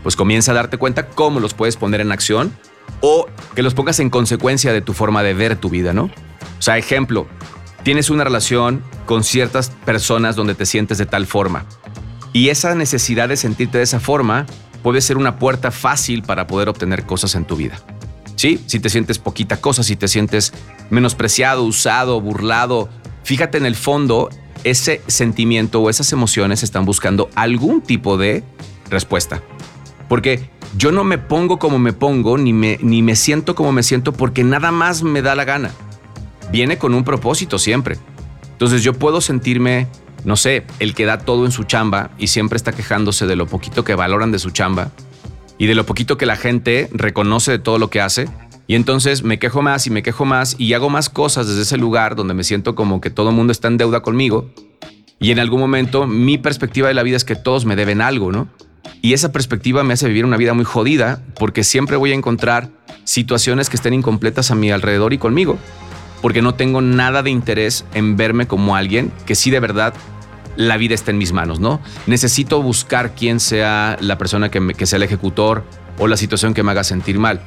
pues 0.02 0.16
comienza 0.16 0.52
a 0.52 0.54
darte 0.54 0.76
cuenta 0.76 1.06
cómo 1.08 1.40
los 1.40 1.54
puedes 1.54 1.76
poner 1.76 2.00
en 2.00 2.12
acción 2.12 2.52
o 3.00 3.26
que 3.54 3.62
los 3.62 3.74
pongas 3.74 4.00
en 4.00 4.10
consecuencia 4.10 4.72
de 4.72 4.80
tu 4.80 4.92
forma 4.92 5.22
de 5.22 5.34
ver 5.34 5.56
tu 5.56 5.68
vida, 5.68 5.92
¿no? 5.92 6.04
O 6.04 6.62
sea, 6.62 6.78
ejemplo, 6.78 7.26
tienes 7.82 8.10
una 8.10 8.24
relación 8.24 8.82
con 9.06 9.24
ciertas 9.24 9.70
personas 9.84 10.36
donde 10.36 10.54
te 10.54 10.66
sientes 10.66 10.98
de 10.98 11.06
tal 11.06 11.26
forma 11.26 11.64
y 12.32 12.48
esa 12.48 12.74
necesidad 12.74 13.28
de 13.28 13.36
sentirte 13.36 13.78
de 13.78 13.84
esa 13.84 14.00
forma 14.00 14.46
puede 14.82 15.00
ser 15.00 15.16
una 15.16 15.38
puerta 15.38 15.70
fácil 15.70 16.22
para 16.22 16.46
poder 16.46 16.68
obtener 16.68 17.04
cosas 17.04 17.34
en 17.34 17.44
tu 17.44 17.56
vida. 17.56 17.80
Sí, 18.36 18.62
si 18.66 18.78
te 18.78 18.88
sientes 18.88 19.18
poquita 19.18 19.60
cosa, 19.60 19.82
si 19.82 19.96
te 19.96 20.06
sientes 20.06 20.52
menospreciado, 20.90 21.64
usado, 21.64 22.20
burlado, 22.20 22.88
fíjate 23.24 23.58
en 23.58 23.66
el 23.66 23.74
fondo, 23.74 24.28
ese 24.64 25.02
sentimiento 25.06 25.80
o 25.80 25.90
esas 25.90 26.12
emociones 26.12 26.62
están 26.62 26.84
buscando 26.84 27.30
algún 27.34 27.80
tipo 27.80 28.16
de 28.16 28.44
respuesta. 28.90 29.42
Porque 30.08 30.48
yo 30.76 30.92
no 30.92 31.04
me 31.04 31.18
pongo 31.18 31.58
como 31.58 31.78
me 31.78 31.92
pongo, 31.92 32.38
ni 32.38 32.52
me, 32.52 32.78
ni 32.80 33.02
me 33.02 33.16
siento 33.16 33.54
como 33.54 33.72
me 33.72 33.82
siento, 33.82 34.12
porque 34.12 34.44
nada 34.44 34.70
más 34.70 35.02
me 35.02 35.22
da 35.22 35.34
la 35.34 35.44
gana. 35.44 35.72
Viene 36.50 36.78
con 36.78 36.94
un 36.94 37.04
propósito 37.04 37.58
siempre. 37.58 37.98
Entonces 38.52 38.82
yo 38.82 38.94
puedo 38.94 39.20
sentirme, 39.20 39.86
no 40.24 40.36
sé, 40.36 40.64
el 40.78 40.94
que 40.94 41.04
da 41.04 41.18
todo 41.18 41.44
en 41.46 41.52
su 41.52 41.64
chamba 41.64 42.10
y 42.18 42.28
siempre 42.28 42.56
está 42.56 42.72
quejándose 42.72 43.26
de 43.26 43.36
lo 43.36 43.46
poquito 43.46 43.84
que 43.84 43.94
valoran 43.94 44.32
de 44.32 44.38
su 44.38 44.50
chamba 44.50 44.90
y 45.58 45.66
de 45.66 45.74
lo 45.74 45.84
poquito 45.86 46.16
que 46.16 46.26
la 46.26 46.36
gente 46.36 46.88
reconoce 46.92 47.50
de 47.50 47.58
todo 47.58 47.78
lo 47.78 47.90
que 47.90 48.00
hace. 48.00 48.28
Y 48.66 48.74
entonces 48.74 49.22
me 49.22 49.38
quejo 49.38 49.62
más 49.62 49.86
y 49.86 49.90
me 49.90 50.02
quejo 50.02 50.24
más 50.24 50.54
y 50.58 50.74
hago 50.74 50.90
más 50.90 51.08
cosas 51.08 51.48
desde 51.48 51.62
ese 51.62 51.78
lugar 51.78 52.16
donde 52.16 52.34
me 52.34 52.44
siento 52.44 52.74
como 52.74 53.00
que 53.00 53.10
todo 53.10 53.30
el 53.30 53.36
mundo 53.36 53.52
está 53.52 53.68
en 53.68 53.78
deuda 53.78 54.00
conmigo. 54.00 54.50
Y 55.18 55.30
en 55.30 55.38
algún 55.38 55.60
momento 55.60 56.06
mi 56.06 56.38
perspectiva 56.38 56.88
de 56.88 56.94
la 56.94 57.02
vida 57.02 57.16
es 57.16 57.24
que 57.24 57.34
todos 57.34 57.64
me 57.64 57.76
deben 57.76 58.00
algo, 58.00 58.30
¿no? 58.30 58.48
Y 59.00 59.14
esa 59.14 59.32
perspectiva 59.32 59.84
me 59.84 59.94
hace 59.94 60.08
vivir 60.08 60.24
una 60.24 60.36
vida 60.36 60.54
muy 60.54 60.64
jodida 60.64 61.22
porque 61.38 61.64
siempre 61.64 61.96
voy 61.96 62.12
a 62.12 62.14
encontrar 62.14 62.70
situaciones 63.04 63.70
que 63.70 63.76
estén 63.76 63.94
incompletas 63.94 64.50
a 64.50 64.54
mi 64.54 64.70
alrededor 64.70 65.12
y 65.12 65.18
conmigo. 65.18 65.58
Porque 66.20 66.42
no 66.42 66.54
tengo 66.54 66.80
nada 66.80 67.22
de 67.22 67.30
interés 67.30 67.84
en 67.94 68.16
verme 68.16 68.46
como 68.46 68.76
alguien 68.76 69.12
que 69.26 69.34
sí 69.34 69.50
de 69.50 69.60
verdad 69.60 69.94
la 70.56 70.76
vida 70.76 70.94
está 70.94 71.12
en 71.12 71.18
mis 71.18 71.32
manos, 71.32 71.60
¿no? 71.60 71.80
Necesito 72.06 72.60
buscar 72.60 73.14
quién 73.14 73.38
sea 73.38 73.96
la 74.00 74.18
persona 74.18 74.50
que, 74.50 74.74
que 74.74 74.86
sea 74.86 74.96
el 74.96 75.04
ejecutor 75.04 75.62
o 75.98 76.08
la 76.08 76.16
situación 76.16 76.52
que 76.52 76.64
me 76.64 76.72
haga 76.72 76.82
sentir 76.82 77.18
mal. 77.20 77.40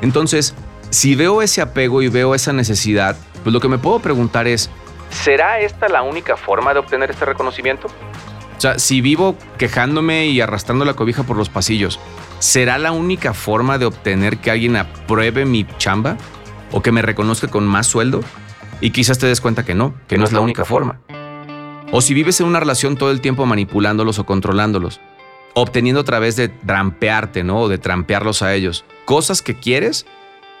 Entonces, 0.00 0.54
si 0.90 1.14
veo 1.14 1.42
ese 1.42 1.60
apego 1.60 2.00
y 2.02 2.08
veo 2.08 2.34
esa 2.34 2.52
necesidad, 2.52 3.16
pues 3.42 3.52
lo 3.52 3.60
que 3.60 3.68
me 3.68 3.78
puedo 3.78 3.98
preguntar 3.98 4.46
es, 4.46 4.70
¿será 5.10 5.60
esta 5.60 5.88
la 5.88 6.02
única 6.02 6.36
forma 6.36 6.72
de 6.72 6.80
obtener 6.80 7.10
este 7.10 7.26
reconocimiento? 7.26 7.88
O 8.56 8.60
sea, 8.60 8.78
si 8.78 9.00
vivo 9.00 9.36
quejándome 9.58 10.26
y 10.26 10.40
arrastrando 10.40 10.84
la 10.84 10.94
cobija 10.94 11.24
por 11.24 11.36
los 11.36 11.50
pasillos, 11.50 12.00
¿será 12.38 12.78
la 12.78 12.92
única 12.92 13.34
forma 13.34 13.76
de 13.76 13.86
obtener 13.86 14.38
que 14.38 14.50
alguien 14.50 14.76
apruebe 14.76 15.44
mi 15.44 15.66
chamba? 15.78 16.16
¿O 16.76 16.82
que 16.82 16.90
me 16.90 17.02
reconozca 17.02 17.46
con 17.46 17.64
más 17.68 17.86
sueldo? 17.86 18.20
Y 18.80 18.90
quizás 18.90 19.20
te 19.20 19.28
des 19.28 19.40
cuenta 19.40 19.64
que 19.64 19.76
no, 19.76 19.94
que 20.08 20.18
no 20.18 20.24
es 20.24 20.32
la 20.32 20.40
única 20.40 20.64
forma. 20.64 20.98
O 21.92 22.00
si 22.00 22.14
vives 22.14 22.40
en 22.40 22.48
una 22.48 22.58
relación 22.58 22.96
todo 22.96 23.12
el 23.12 23.20
tiempo 23.20 23.46
manipulándolos 23.46 24.18
o 24.18 24.26
controlándolos, 24.26 25.00
obteniendo 25.54 26.00
a 26.00 26.04
través 26.04 26.34
de 26.34 26.48
trampearte, 26.48 27.44
¿no? 27.44 27.60
O 27.60 27.68
de 27.68 27.78
trampearlos 27.78 28.42
a 28.42 28.54
ellos. 28.54 28.84
Cosas 29.04 29.40
que 29.40 29.54
quieres, 29.54 30.04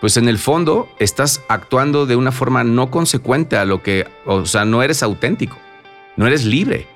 pues 0.00 0.16
en 0.16 0.28
el 0.28 0.38
fondo 0.38 0.88
estás 1.00 1.42
actuando 1.48 2.06
de 2.06 2.14
una 2.14 2.30
forma 2.30 2.62
no 2.62 2.92
consecuente 2.92 3.56
a 3.56 3.64
lo 3.64 3.82
que, 3.82 4.06
o 4.24 4.46
sea, 4.46 4.64
no 4.64 4.84
eres 4.84 5.02
auténtico, 5.02 5.58
no 6.16 6.28
eres 6.28 6.44
libre 6.44 6.86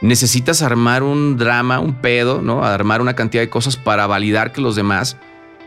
necesitas 0.00 0.62
armar 0.62 1.02
un 1.02 1.36
drama, 1.36 1.80
un 1.80 1.94
pedo, 1.94 2.40
¿no? 2.40 2.64
Armar 2.64 3.00
una 3.00 3.16
cantidad 3.16 3.42
de 3.42 3.50
cosas 3.50 3.76
para 3.76 4.06
validar 4.06 4.52
que 4.52 4.60
los 4.60 4.76
demás 4.76 5.16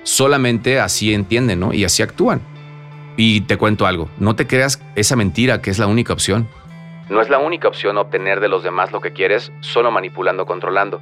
solamente 0.03 0.79
así 0.79 1.13
entienden, 1.13 1.59
¿no? 1.59 1.73
Y 1.73 1.83
así 1.83 2.01
actúan. 2.01 2.41
Y 3.17 3.41
te 3.41 3.57
cuento 3.57 3.85
algo, 3.85 4.09
no 4.17 4.35
te 4.35 4.47
creas 4.47 4.81
esa 4.95 5.15
mentira 5.15 5.61
que 5.61 5.69
es 5.69 5.79
la 5.79 5.87
única 5.87 6.13
opción. 6.13 6.47
No 7.09 7.21
es 7.21 7.29
la 7.29 7.39
única 7.39 7.67
opción 7.67 7.97
obtener 7.97 8.39
de 8.39 8.47
los 8.47 8.63
demás 8.63 8.91
lo 8.91 9.01
que 9.01 9.11
quieres 9.11 9.51
solo 9.59 9.91
manipulando, 9.91 10.45
controlando. 10.45 11.01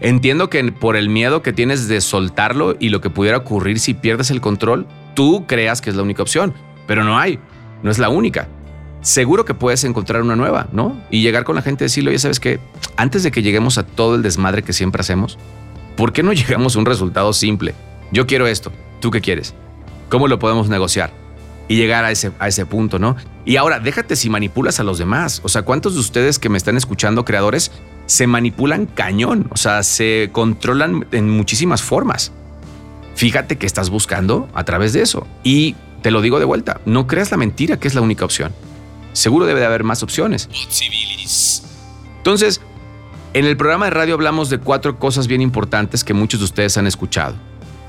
Entiendo 0.00 0.50
que 0.50 0.62
por 0.72 0.96
el 0.96 1.08
miedo 1.08 1.42
que 1.42 1.54
tienes 1.54 1.88
de 1.88 2.02
soltarlo 2.02 2.76
y 2.78 2.90
lo 2.90 3.00
que 3.00 3.08
pudiera 3.08 3.38
ocurrir 3.38 3.80
si 3.80 3.94
pierdes 3.94 4.30
el 4.30 4.42
control, 4.42 4.86
tú 5.14 5.46
creas 5.46 5.80
que 5.80 5.88
es 5.88 5.96
la 5.96 6.02
única 6.02 6.22
opción, 6.22 6.52
pero 6.86 7.02
no 7.02 7.18
hay, 7.18 7.38
no 7.82 7.90
es 7.90 7.98
la 7.98 8.10
única 8.10 8.48
seguro 9.06 9.44
que 9.44 9.54
puedes 9.54 9.84
encontrar 9.84 10.22
una 10.22 10.34
nueva, 10.34 10.66
¿no? 10.72 11.00
Y 11.10 11.22
llegar 11.22 11.44
con 11.44 11.54
la 11.54 11.62
gente 11.62 11.84
y 11.84 11.86
decirle, 11.86 12.10
oye, 12.10 12.18
¿sabes 12.18 12.40
qué? 12.40 12.58
Antes 12.96 13.22
de 13.22 13.30
que 13.30 13.42
lleguemos 13.42 13.78
a 13.78 13.86
todo 13.86 14.16
el 14.16 14.22
desmadre 14.22 14.62
que 14.62 14.72
siempre 14.72 15.00
hacemos, 15.00 15.38
¿por 15.96 16.12
qué 16.12 16.22
no 16.22 16.32
llegamos 16.32 16.76
a 16.76 16.78
un 16.80 16.86
resultado 16.86 17.32
simple? 17.32 17.74
Yo 18.10 18.26
quiero 18.26 18.46
esto, 18.46 18.72
¿tú 19.00 19.10
qué 19.10 19.20
quieres? 19.20 19.54
¿Cómo 20.08 20.28
lo 20.28 20.38
podemos 20.38 20.68
negociar? 20.68 21.12
Y 21.68 21.76
llegar 21.76 22.04
a 22.04 22.10
ese, 22.10 22.32
a 22.38 22.48
ese 22.48 22.64
punto, 22.64 22.98
¿no? 22.98 23.16
Y 23.44 23.56
ahora, 23.56 23.80
déjate 23.80 24.16
si 24.16 24.30
manipulas 24.30 24.78
a 24.80 24.84
los 24.84 24.98
demás. 24.98 25.40
O 25.44 25.48
sea, 25.48 25.62
¿cuántos 25.62 25.94
de 25.94 26.00
ustedes 26.00 26.38
que 26.38 26.48
me 26.48 26.58
están 26.58 26.76
escuchando, 26.76 27.24
creadores, 27.24 27.72
se 28.06 28.26
manipulan 28.26 28.86
cañón? 28.86 29.48
O 29.50 29.56
sea, 29.56 29.82
se 29.82 30.30
controlan 30.32 31.06
en 31.12 31.28
muchísimas 31.28 31.82
formas. 31.82 32.32
Fíjate 33.16 33.56
que 33.56 33.66
estás 33.66 33.90
buscando 33.90 34.48
a 34.54 34.64
través 34.64 34.92
de 34.92 35.02
eso. 35.02 35.26
Y 35.42 35.74
te 36.02 36.10
lo 36.10 36.20
digo 36.20 36.38
de 36.38 36.44
vuelta, 36.44 36.80
no 36.84 37.06
creas 37.06 37.30
la 37.30 37.36
mentira 37.36 37.78
que 37.78 37.88
es 37.88 37.94
la 37.94 38.00
única 38.00 38.24
opción 38.24 38.52
seguro 39.16 39.46
debe 39.46 39.60
de 39.60 39.66
haber 39.66 39.82
más 39.82 40.02
opciones. 40.02 40.48
Entonces, 42.18 42.60
en 43.34 43.44
el 43.44 43.56
programa 43.56 43.86
de 43.86 43.90
radio 43.90 44.14
hablamos 44.14 44.50
de 44.50 44.58
cuatro 44.58 44.98
cosas 44.98 45.26
bien 45.26 45.40
importantes 45.40 46.04
que 46.04 46.14
muchos 46.14 46.40
de 46.40 46.44
ustedes 46.44 46.76
han 46.76 46.86
escuchado. 46.86 47.34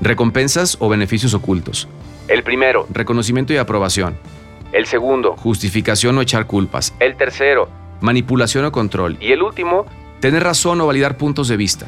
Recompensas 0.00 0.76
o 0.80 0.88
beneficios 0.88 1.34
ocultos. 1.34 1.88
El 2.28 2.42
primero, 2.42 2.86
reconocimiento 2.90 3.52
y 3.52 3.56
aprobación. 3.56 4.16
El 4.72 4.86
segundo, 4.86 5.36
justificación 5.36 6.16
o 6.18 6.22
echar 6.22 6.46
culpas. 6.46 6.94
El 7.00 7.16
tercero, 7.16 7.68
manipulación 8.00 8.64
o 8.66 8.72
control. 8.72 9.16
Y 9.20 9.32
el 9.32 9.42
último, 9.42 9.86
tener 10.20 10.44
razón 10.44 10.80
o 10.80 10.86
validar 10.86 11.16
puntos 11.16 11.48
de 11.48 11.56
vista. 11.56 11.86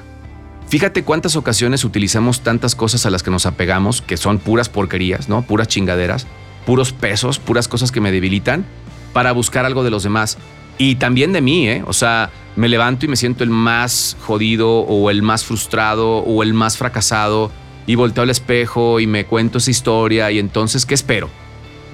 Fíjate 0.68 1.04
cuántas 1.04 1.36
ocasiones 1.36 1.84
utilizamos 1.84 2.40
tantas 2.40 2.74
cosas 2.74 3.04
a 3.06 3.10
las 3.10 3.22
que 3.22 3.30
nos 3.30 3.46
apegamos, 3.46 4.02
que 4.02 4.16
son 4.16 4.38
puras 4.38 4.68
porquerías, 4.68 5.28
¿no? 5.28 5.42
Puras 5.42 5.68
chingaderas, 5.68 6.26
puros 6.64 6.92
pesos, 6.92 7.38
puras 7.38 7.68
cosas 7.68 7.92
que 7.92 8.00
me 8.00 8.12
debilitan, 8.12 8.64
para 9.12 9.32
buscar 9.32 9.64
algo 9.66 9.84
de 9.84 9.90
los 9.90 10.02
demás. 10.02 10.38
Y 10.78 10.94
también 10.94 11.32
de 11.32 11.42
mí, 11.42 11.68
¿eh? 11.68 11.84
O 11.86 11.92
sea, 11.92 12.30
me 12.56 12.68
levanto 12.68 13.04
y 13.04 13.08
me 13.08 13.16
siento 13.16 13.44
el 13.44 13.50
más 13.50 14.16
jodido 14.22 14.80
o 14.80 15.10
el 15.10 15.22
más 15.22 15.44
frustrado 15.44 16.18
o 16.18 16.42
el 16.42 16.54
más 16.54 16.78
fracasado 16.78 17.50
y 17.90 17.96
volteo 17.96 18.22
al 18.22 18.30
espejo 18.30 19.00
y 19.00 19.08
me 19.08 19.24
cuento 19.24 19.58
esa 19.58 19.68
historia 19.68 20.30
y 20.30 20.38
entonces, 20.38 20.86
¿qué 20.86 20.94
espero? 20.94 21.28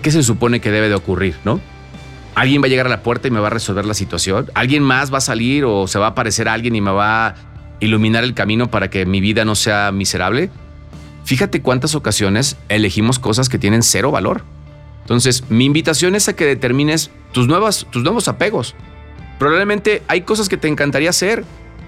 ¿Qué 0.03 0.11
se 0.11 0.23
supone 0.23 0.61
que 0.61 0.71
debe 0.71 0.91
de 0.91 0.95
ocurrir, 0.95 1.37
no? 1.43 1.59
¿Alguien 2.35 2.61
va 2.61 2.67
a 2.67 2.69
llegar 2.69 2.85
a 2.85 2.91
la 2.91 3.03
puerta 3.03 3.29
y 3.29 3.31
me 3.31 3.41
va 3.41 3.47
a 3.47 3.51
resolver 3.51 3.87
la 3.87 3.95
situación? 3.95 4.51
¿Alguien 4.53 4.83
más 4.83 5.11
va 5.11 5.17
a 5.17 5.23
salir 5.23 5.65
o 5.65 5.87
se 5.87 5.99
va 5.99 6.09
a 6.09 6.11
aparecer 6.11 6.51
alguien 6.51 6.77
y 6.77 6.83
me 6.83 6.91
va 6.91 7.29
a 7.29 7.35
iluminar 7.81 8.25
el 8.25 8.35
camino 8.35 8.71
para 8.71 8.91
que 8.91 9.07
mi 9.07 9.23
vida 9.23 9.47
no 9.47 9.55
sea 9.55 9.91
miserable? 9.91 10.51
Fíjate 11.25 11.63
cuántas 11.63 11.95
ocasiones 11.95 12.59
elegimos 12.69 13.19
cosas 13.19 13.49
que 13.49 13.59
tienen 13.59 13.83
cero 13.83 14.11
valor. 14.11 14.43
Entonces, 15.01 15.45
mi 15.49 15.65
invitación 15.65 16.15
es 16.15 16.29
a 16.29 16.37
que 16.37 16.45
determines 16.45 17.11
tus, 17.33 17.49
nuevas, 17.49 17.87
tus 17.89 18.03
nuevos 18.03 18.29
apegos. 18.29 18.75
Probablemente 19.39 20.03
hay 20.09 20.21
cosas 20.21 20.51
que 20.51 20.59
te 20.59 20.69
encantaría 20.69 21.09
hacer 21.09 21.47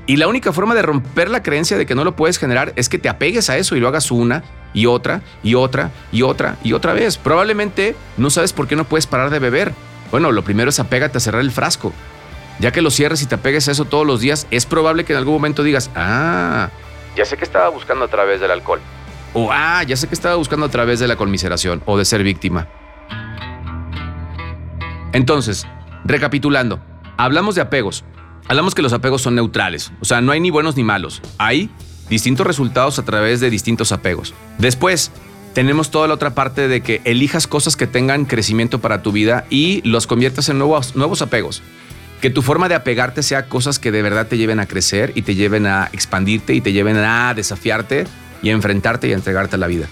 y 0.08 0.16
la 0.16 0.26
única 0.26 0.54
forma 0.54 0.74
de 0.74 0.80
romper 0.80 1.28
la 1.28 1.42
creencia 1.42 1.76
de 1.76 1.84
que 1.84 1.94
no 1.94 2.02
lo 2.02 2.16
puedes 2.16 2.38
generar 2.38 2.72
es 2.76 2.88
que 2.88 2.98
te 2.98 3.10
apegues 3.10 3.50
a 3.50 3.58
eso 3.58 3.76
y 3.76 3.80
lo 3.80 3.88
hagas 3.88 4.10
una 4.10 4.42
y 4.72 4.86
otra 4.86 5.20
y 5.42 5.54
otra 5.54 5.90
y 6.10 6.22
otra 6.22 6.56
y 6.64 6.72
otra 6.72 6.94
vez. 6.94 7.18
Probablemente 7.18 7.94
no 8.16 8.30
sabes 8.30 8.54
por 8.54 8.66
qué 8.66 8.74
no 8.74 8.84
puedes 8.84 9.06
parar 9.06 9.28
de 9.28 9.38
beber. 9.38 9.74
Bueno, 10.10 10.32
lo 10.32 10.42
primero 10.42 10.70
es 10.70 10.80
apégate 10.80 11.18
a 11.18 11.20
cerrar 11.20 11.42
el 11.42 11.50
frasco. 11.50 11.92
Ya 12.58 12.72
que 12.72 12.80
lo 12.80 12.90
cierres 12.90 13.20
y 13.20 13.26
te 13.26 13.34
apegues 13.34 13.68
a 13.68 13.72
eso 13.72 13.84
todos 13.84 14.06
los 14.06 14.20
días, 14.20 14.46
es 14.50 14.64
probable 14.64 15.04
que 15.04 15.12
en 15.12 15.18
algún 15.18 15.34
momento 15.34 15.62
digas, 15.62 15.90
ah, 15.94 16.70
ya 17.14 17.26
sé 17.26 17.36
que 17.36 17.44
estaba 17.44 17.68
buscando 17.68 18.06
a 18.06 18.08
través 18.08 18.40
del 18.40 18.50
alcohol. 18.50 18.80
O, 19.34 19.50
ah, 19.52 19.82
ya 19.82 19.94
sé 19.94 20.08
que 20.08 20.14
estaba 20.14 20.36
buscando 20.36 20.64
a 20.64 20.70
través 20.70 21.00
de 21.00 21.06
la 21.06 21.16
conmiseración 21.16 21.82
o 21.84 21.98
de 21.98 22.06
ser 22.06 22.22
víctima. 22.22 22.66
Entonces, 25.12 25.66
recapitulando, 26.06 26.80
hablamos 27.18 27.54
de 27.56 27.60
apegos. 27.60 28.04
Hablamos 28.48 28.74
que 28.74 28.80
los 28.80 28.94
apegos 28.94 29.20
son 29.20 29.34
neutrales, 29.34 29.92
o 30.00 30.06
sea, 30.06 30.22
no 30.22 30.32
hay 30.32 30.40
ni 30.40 30.48
buenos 30.48 30.74
ni 30.74 30.82
malos. 30.82 31.20
Hay 31.36 31.68
distintos 32.08 32.46
resultados 32.46 32.98
a 32.98 33.04
través 33.04 33.40
de 33.40 33.50
distintos 33.50 33.92
apegos. 33.92 34.32
Después, 34.56 35.10
tenemos 35.52 35.90
toda 35.90 36.08
la 36.08 36.14
otra 36.14 36.34
parte 36.34 36.66
de 36.66 36.80
que 36.80 37.02
elijas 37.04 37.46
cosas 37.46 37.76
que 37.76 37.86
tengan 37.86 38.24
crecimiento 38.24 38.80
para 38.80 39.02
tu 39.02 39.12
vida 39.12 39.44
y 39.50 39.82
los 39.82 40.06
conviertas 40.06 40.48
en 40.48 40.58
nuevos, 40.58 40.96
nuevos 40.96 41.20
apegos. 41.20 41.62
Que 42.22 42.30
tu 42.30 42.40
forma 42.40 42.70
de 42.70 42.74
apegarte 42.74 43.22
sea 43.22 43.48
cosas 43.48 43.78
que 43.78 43.92
de 43.92 44.00
verdad 44.00 44.28
te 44.28 44.38
lleven 44.38 44.60
a 44.60 44.66
crecer 44.66 45.12
y 45.14 45.22
te 45.22 45.34
lleven 45.34 45.66
a 45.66 45.90
expandirte 45.92 46.54
y 46.54 46.62
te 46.62 46.72
lleven 46.72 46.96
a 46.96 47.34
desafiarte 47.34 48.06
y 48.42 48.48
a 48.48 48.52
enfrentarte 48.52 49.08
y 49.08 49.12
a 49.12 49.16
entregarte 49.16 49.56
a 49.56 49.58
la 49.58 49.66
vida. 49.66 49.88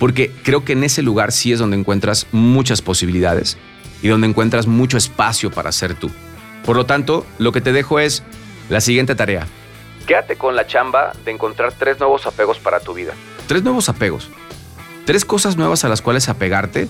Porque 0.00 0.32
creo 0.42 0.64
que 0.64 0.72
en 0.72 0.82
ese 0.82 1.02
lugar 1.02 1.30
sí 1.30 1.52
es 1.52 1.60
donde 1.60 1.76
encuentras 1.76 2.26
muchas 2.32 2.82
posibilidades 2.82 3.56
y 4.02 4.08
donde 4.08 4.26
encuentras 4.26 4.66
mucho 4.66 4.96
espacio 4.96 5.52
para 5.52 5.70
ser 5.70 5.94
tú. 5.94 6.10
Por 6.64 6.76
lo 6.76 6.86
tanto, 6.86 7.26
lo 7.38 7.52
que 7.52 7.60
te 7.60 7.72
dejo 7.72 8.00
es 8.00 8.22
la 8.68 8.80
siguiente 8.80 9.14
tarea. 9.14 9.46
Quédate 10.06 10.36
con 10.36 10.56
la 10.56 10.66
chamba 10.66 11.12
de 11.24 11.30
encontrar 11.30 11.72
tres 11.72 11.98
nuevos 11.98 12.26
apegos 12.26 12.58
para 12.58 12.80
tu 12.80 12.94
vida. 12.94 13.12
Tres 13.46 13.62
nuevos 13.62 13.88
apegos. 13.88 14.28
Tres 15.04 15.24
cosas 15.24 15.56
nuevas 15.56 15.84
a 15.84 15.88
las 15.88 16.02
cuales 16.02 16.28
apegarte, 16.28 16.88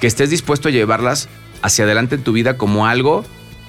que 0.00 0.06
estés 0.06 0.30
dispuesto 0.30 0.68
a 0.68 0.70
llevarlas 0.70 1.28
hacia 1.62 1.84
adelante 1.84 2.16
en 2.16 2.24
tu 2.24 2.32
vida 2.32 2.56
como 2.56 2.86
algo 2.86 3.24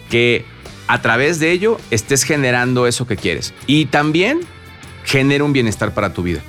que 0.09 0.45
a 0.87 1.01
través 1.01 1.39
de 1.39 1.51
ello 1.51 1.77
estés 1.91 2.23
generando 2.23 2.87
eso 2.87 3.07
que 3.07 3.17
quieres. 3.17 3.53
Y 3.65 3.87
también 3.87 4.41
genera 5.03 5.43
un 5.43 5.53
bienestar 5.53 5.93
para 5.93 6.13
tu 6.13 6.23
vida. 6.23 6.41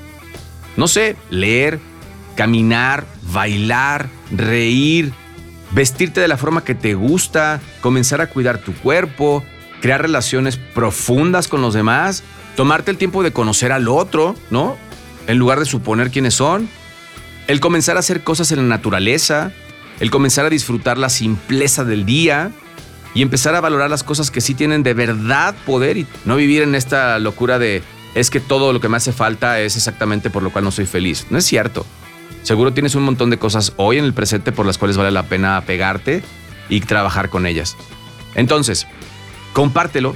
No 0.76 0.88
sé, 0.88 1.16
leer, 1.30 1.80
caminar, 2.36 3.04
bailar, 3.32 4.08
reír, 4.30 5.12
vestirte 5.72 6.20
de 6.20 6.28
la 6.28 6.36
forma 6.36 6.64
que 6.64 6.74
te 6.74 6.94
gusta, 6.94 7.60
comenzar 7.80 8.20
a 8.20 8.28
cuidar 8.28 8.58
tu 8.58 8.74
cuerpo, 8.74 9.44
crear 9.80 10.02
relaciones 10.02 10.56
profundas 10.56 11.48
con 11.48 11.62
los 11.62 11.74
demás, 11.74 12.22
tomarte 12.56 12.90
el 12.90 12.96
tiempo 12.96 13.22
de 13.22 13.32
conocer 13.32 13.72
al 13.72 13.88
otro, 13.88 14.34
¿no? 14.50 14.76
En 15.26 15.38
lugar 15.38 15.58
de 15.58 15.64
suponer 15.64 16.10
quiénes 16.10 16.34
son. 16.34 16.68
El 17.46 17.60
comenzar 17.60 17.96
a 17.96 18.00
hacer 18.00 18.22
cosas 18.22 18.52
en 18.52 18.58
la 18.58 18.76
naturaleza, 18.76 19.52
el 20.00 20.10
comenzar 20.10 20.46
a 20.46 20.50
disfrutar 20.50 20.98
la 20.98 21.08
simpleza 21.08 21.84
del 21.84 22.04
día 22.04 22.50
y 23.14 23.22
empezar 23.22 23.54
a 23.54 23.60
valorar 23.60 23.90
las 23.90 24.02
cosas 24.02 24.30
que 24.30 24.40
sí 24.40 24.54
tienen 24.54 24.82
de 24.82 24.94
verdad 24.94 25.54
poder 25.66 25.96
y 25.96 26.06
no 26.24 26.36
vivir 26.36 26.62
en 26.62 26.74
esta 26.74 27.18
locura 27.18 27.58
de 27.58 27.82
es 28.14 28.30
que 28.30 28.40
todo 28.40 28.72
lo 28.72 28.80
que 28.80 28.88
me 28.88 28.96
hace 28.96 29.12
falta 29.12 29.60
es 29.60 29.76
exactamente 29.76 30.30
por 30.30 30.42
lo 30.42 30.50
cual 30.50 30.64
no 30.64 30.70
soy 30.70 30.86
feliz. 30.86 31.26
No 31.30 31.38
es 31.38 31.44
cierto. 31.44 31.86
Seguro 32.42 32.72
tienes 32.72 32.94
un 32.94 33.02
montón 33.02 33.30
de 33.30 33.38
cosas 33.38 33.72
hoy 33.76 33.98
en 33.98 34.04
el 34.04 34.14
presente 34.14 34.52
por 34.52 34.66
las 34.66 34.78
cuales 34.78 34.96
vale 34.96 35.10
la 35.10 35.24
pena 35.24 35.60
pegarte 35.66 36.22
y 36.68 36.80
trabajar 36.80 37.28
con 37.28 37.46
ellas. 37.46 37.76
Entonces, 38.34 38.86
compártelo, 39.52 40.14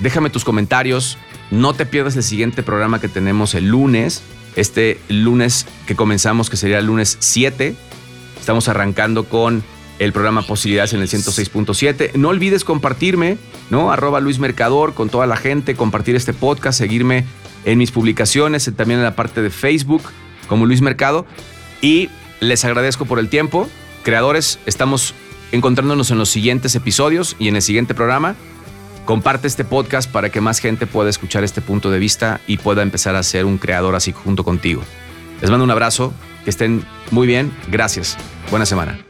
déjame 0.00 0.30
tus 0.30 0.44
comentarios, 0.44 1.18
no 1.50 1.74
te 1.74 1.86
pierdas 1.86 2.16
el 2.16 2.22
siguiente 2.22 2.62
programa 2.62 3.00
que 3.00 3.08
tenemos 3.08 3.54
el 3.54 3.68
lunes, 3.68 4.22
este 4.56 5.00
lunes 5.08 5.66
que 5.86 5.96
comenzamos, 5.96 6.50
que 6.50 6.56
sería 6.56 6.78
el 6.78 6.86
lunes 6.86 7.16
7. 7.20 7.74
Estamos 8.38 8.68
arrancando 8.68 9.24
con 9.24 9.62
el 9.98 10.12
programa 10.12 10.42
Posibilidades 10.42 10.92
en 10.94 11.00
el 11.00 11.08
106.7. 11.08 12.14
No 12.14 12.28
olvides 12.28 12.64
compartirme, 12.64 13.38
¿no? 13.70 13.92
Arroba 13.92 14.20
Luis 14.20 14.38
Mercador 14.38 14.94
con 14.94 15.08
toda 15.08 15.26
la 15.26 15.36
gente, 15.36 15.76
compartir 15.76 16.16
este 16.16 16.32
podcast, 16.32 16.78
seguirme 16.78 17.24
en 17.64 17.78
mis 17.78 17.90
publicaciones, 17.90 18.70
también 18.76 19.00
en 19.00 19.04
la 19.04 19.16
parte 19.16 19.42
de 19.42 19.50
Facebook 19.50 20.02
como 20.48 20.66
Luis 20.66 20.80
Mercado. 20.82 21.26
Y 21.84 22.08
les 22.40 22.64
agradezco 22.64 23.04
por 23.04 23.18
el 23.18 23.28
tiempo. 23.28 23.68
Creadores, 24.04 24.58
estamos 24.64 25.14
encontrándonos 25.52 26.10
en 26.10 26.16
los 26.16 26.30
siguientes 26.30 26.74
episodios 26.76 27.36
y 27.38 27.48
en 27.48 27.56
el 27.56 27.62
siguiente 27.62 27.92
programa. 27.94 28.36
Comparte 29.04 29.48
este 29.48 29.66
podcast 29.66 30.10
para 30.10 30.30
que 30.30 30.40
más 30.40 30.60
gente 30.60 30.86
pueda 30.86 31.10
escuchar 31.10 31.44
este 31.44 31.60
punto 31.60 31.90
de 31.90 31.98
vista 31.98 32.40
y 32.46 32.56
pueda 32.56 32.80
empezar 32.80 33.16
a 33.16 33.22
ser 33.22 33.44
un 33.44 33.58
creador 33.58 33.96
así 33.96 34.12
junto 34.12 34.44
contigo. 34.44 34.80
Les 35.42 35.50
mando 35.50 35.64
un 35.64 35.70
abrazo, 35.70 36.14
que 36.44 36.50
estén 36.50 36.86
muy 37.10 37.26
bien, 37.26 37.52
gracias. 37.70 38.16
Buena 38.50 38.64
semana. 38.64 39.04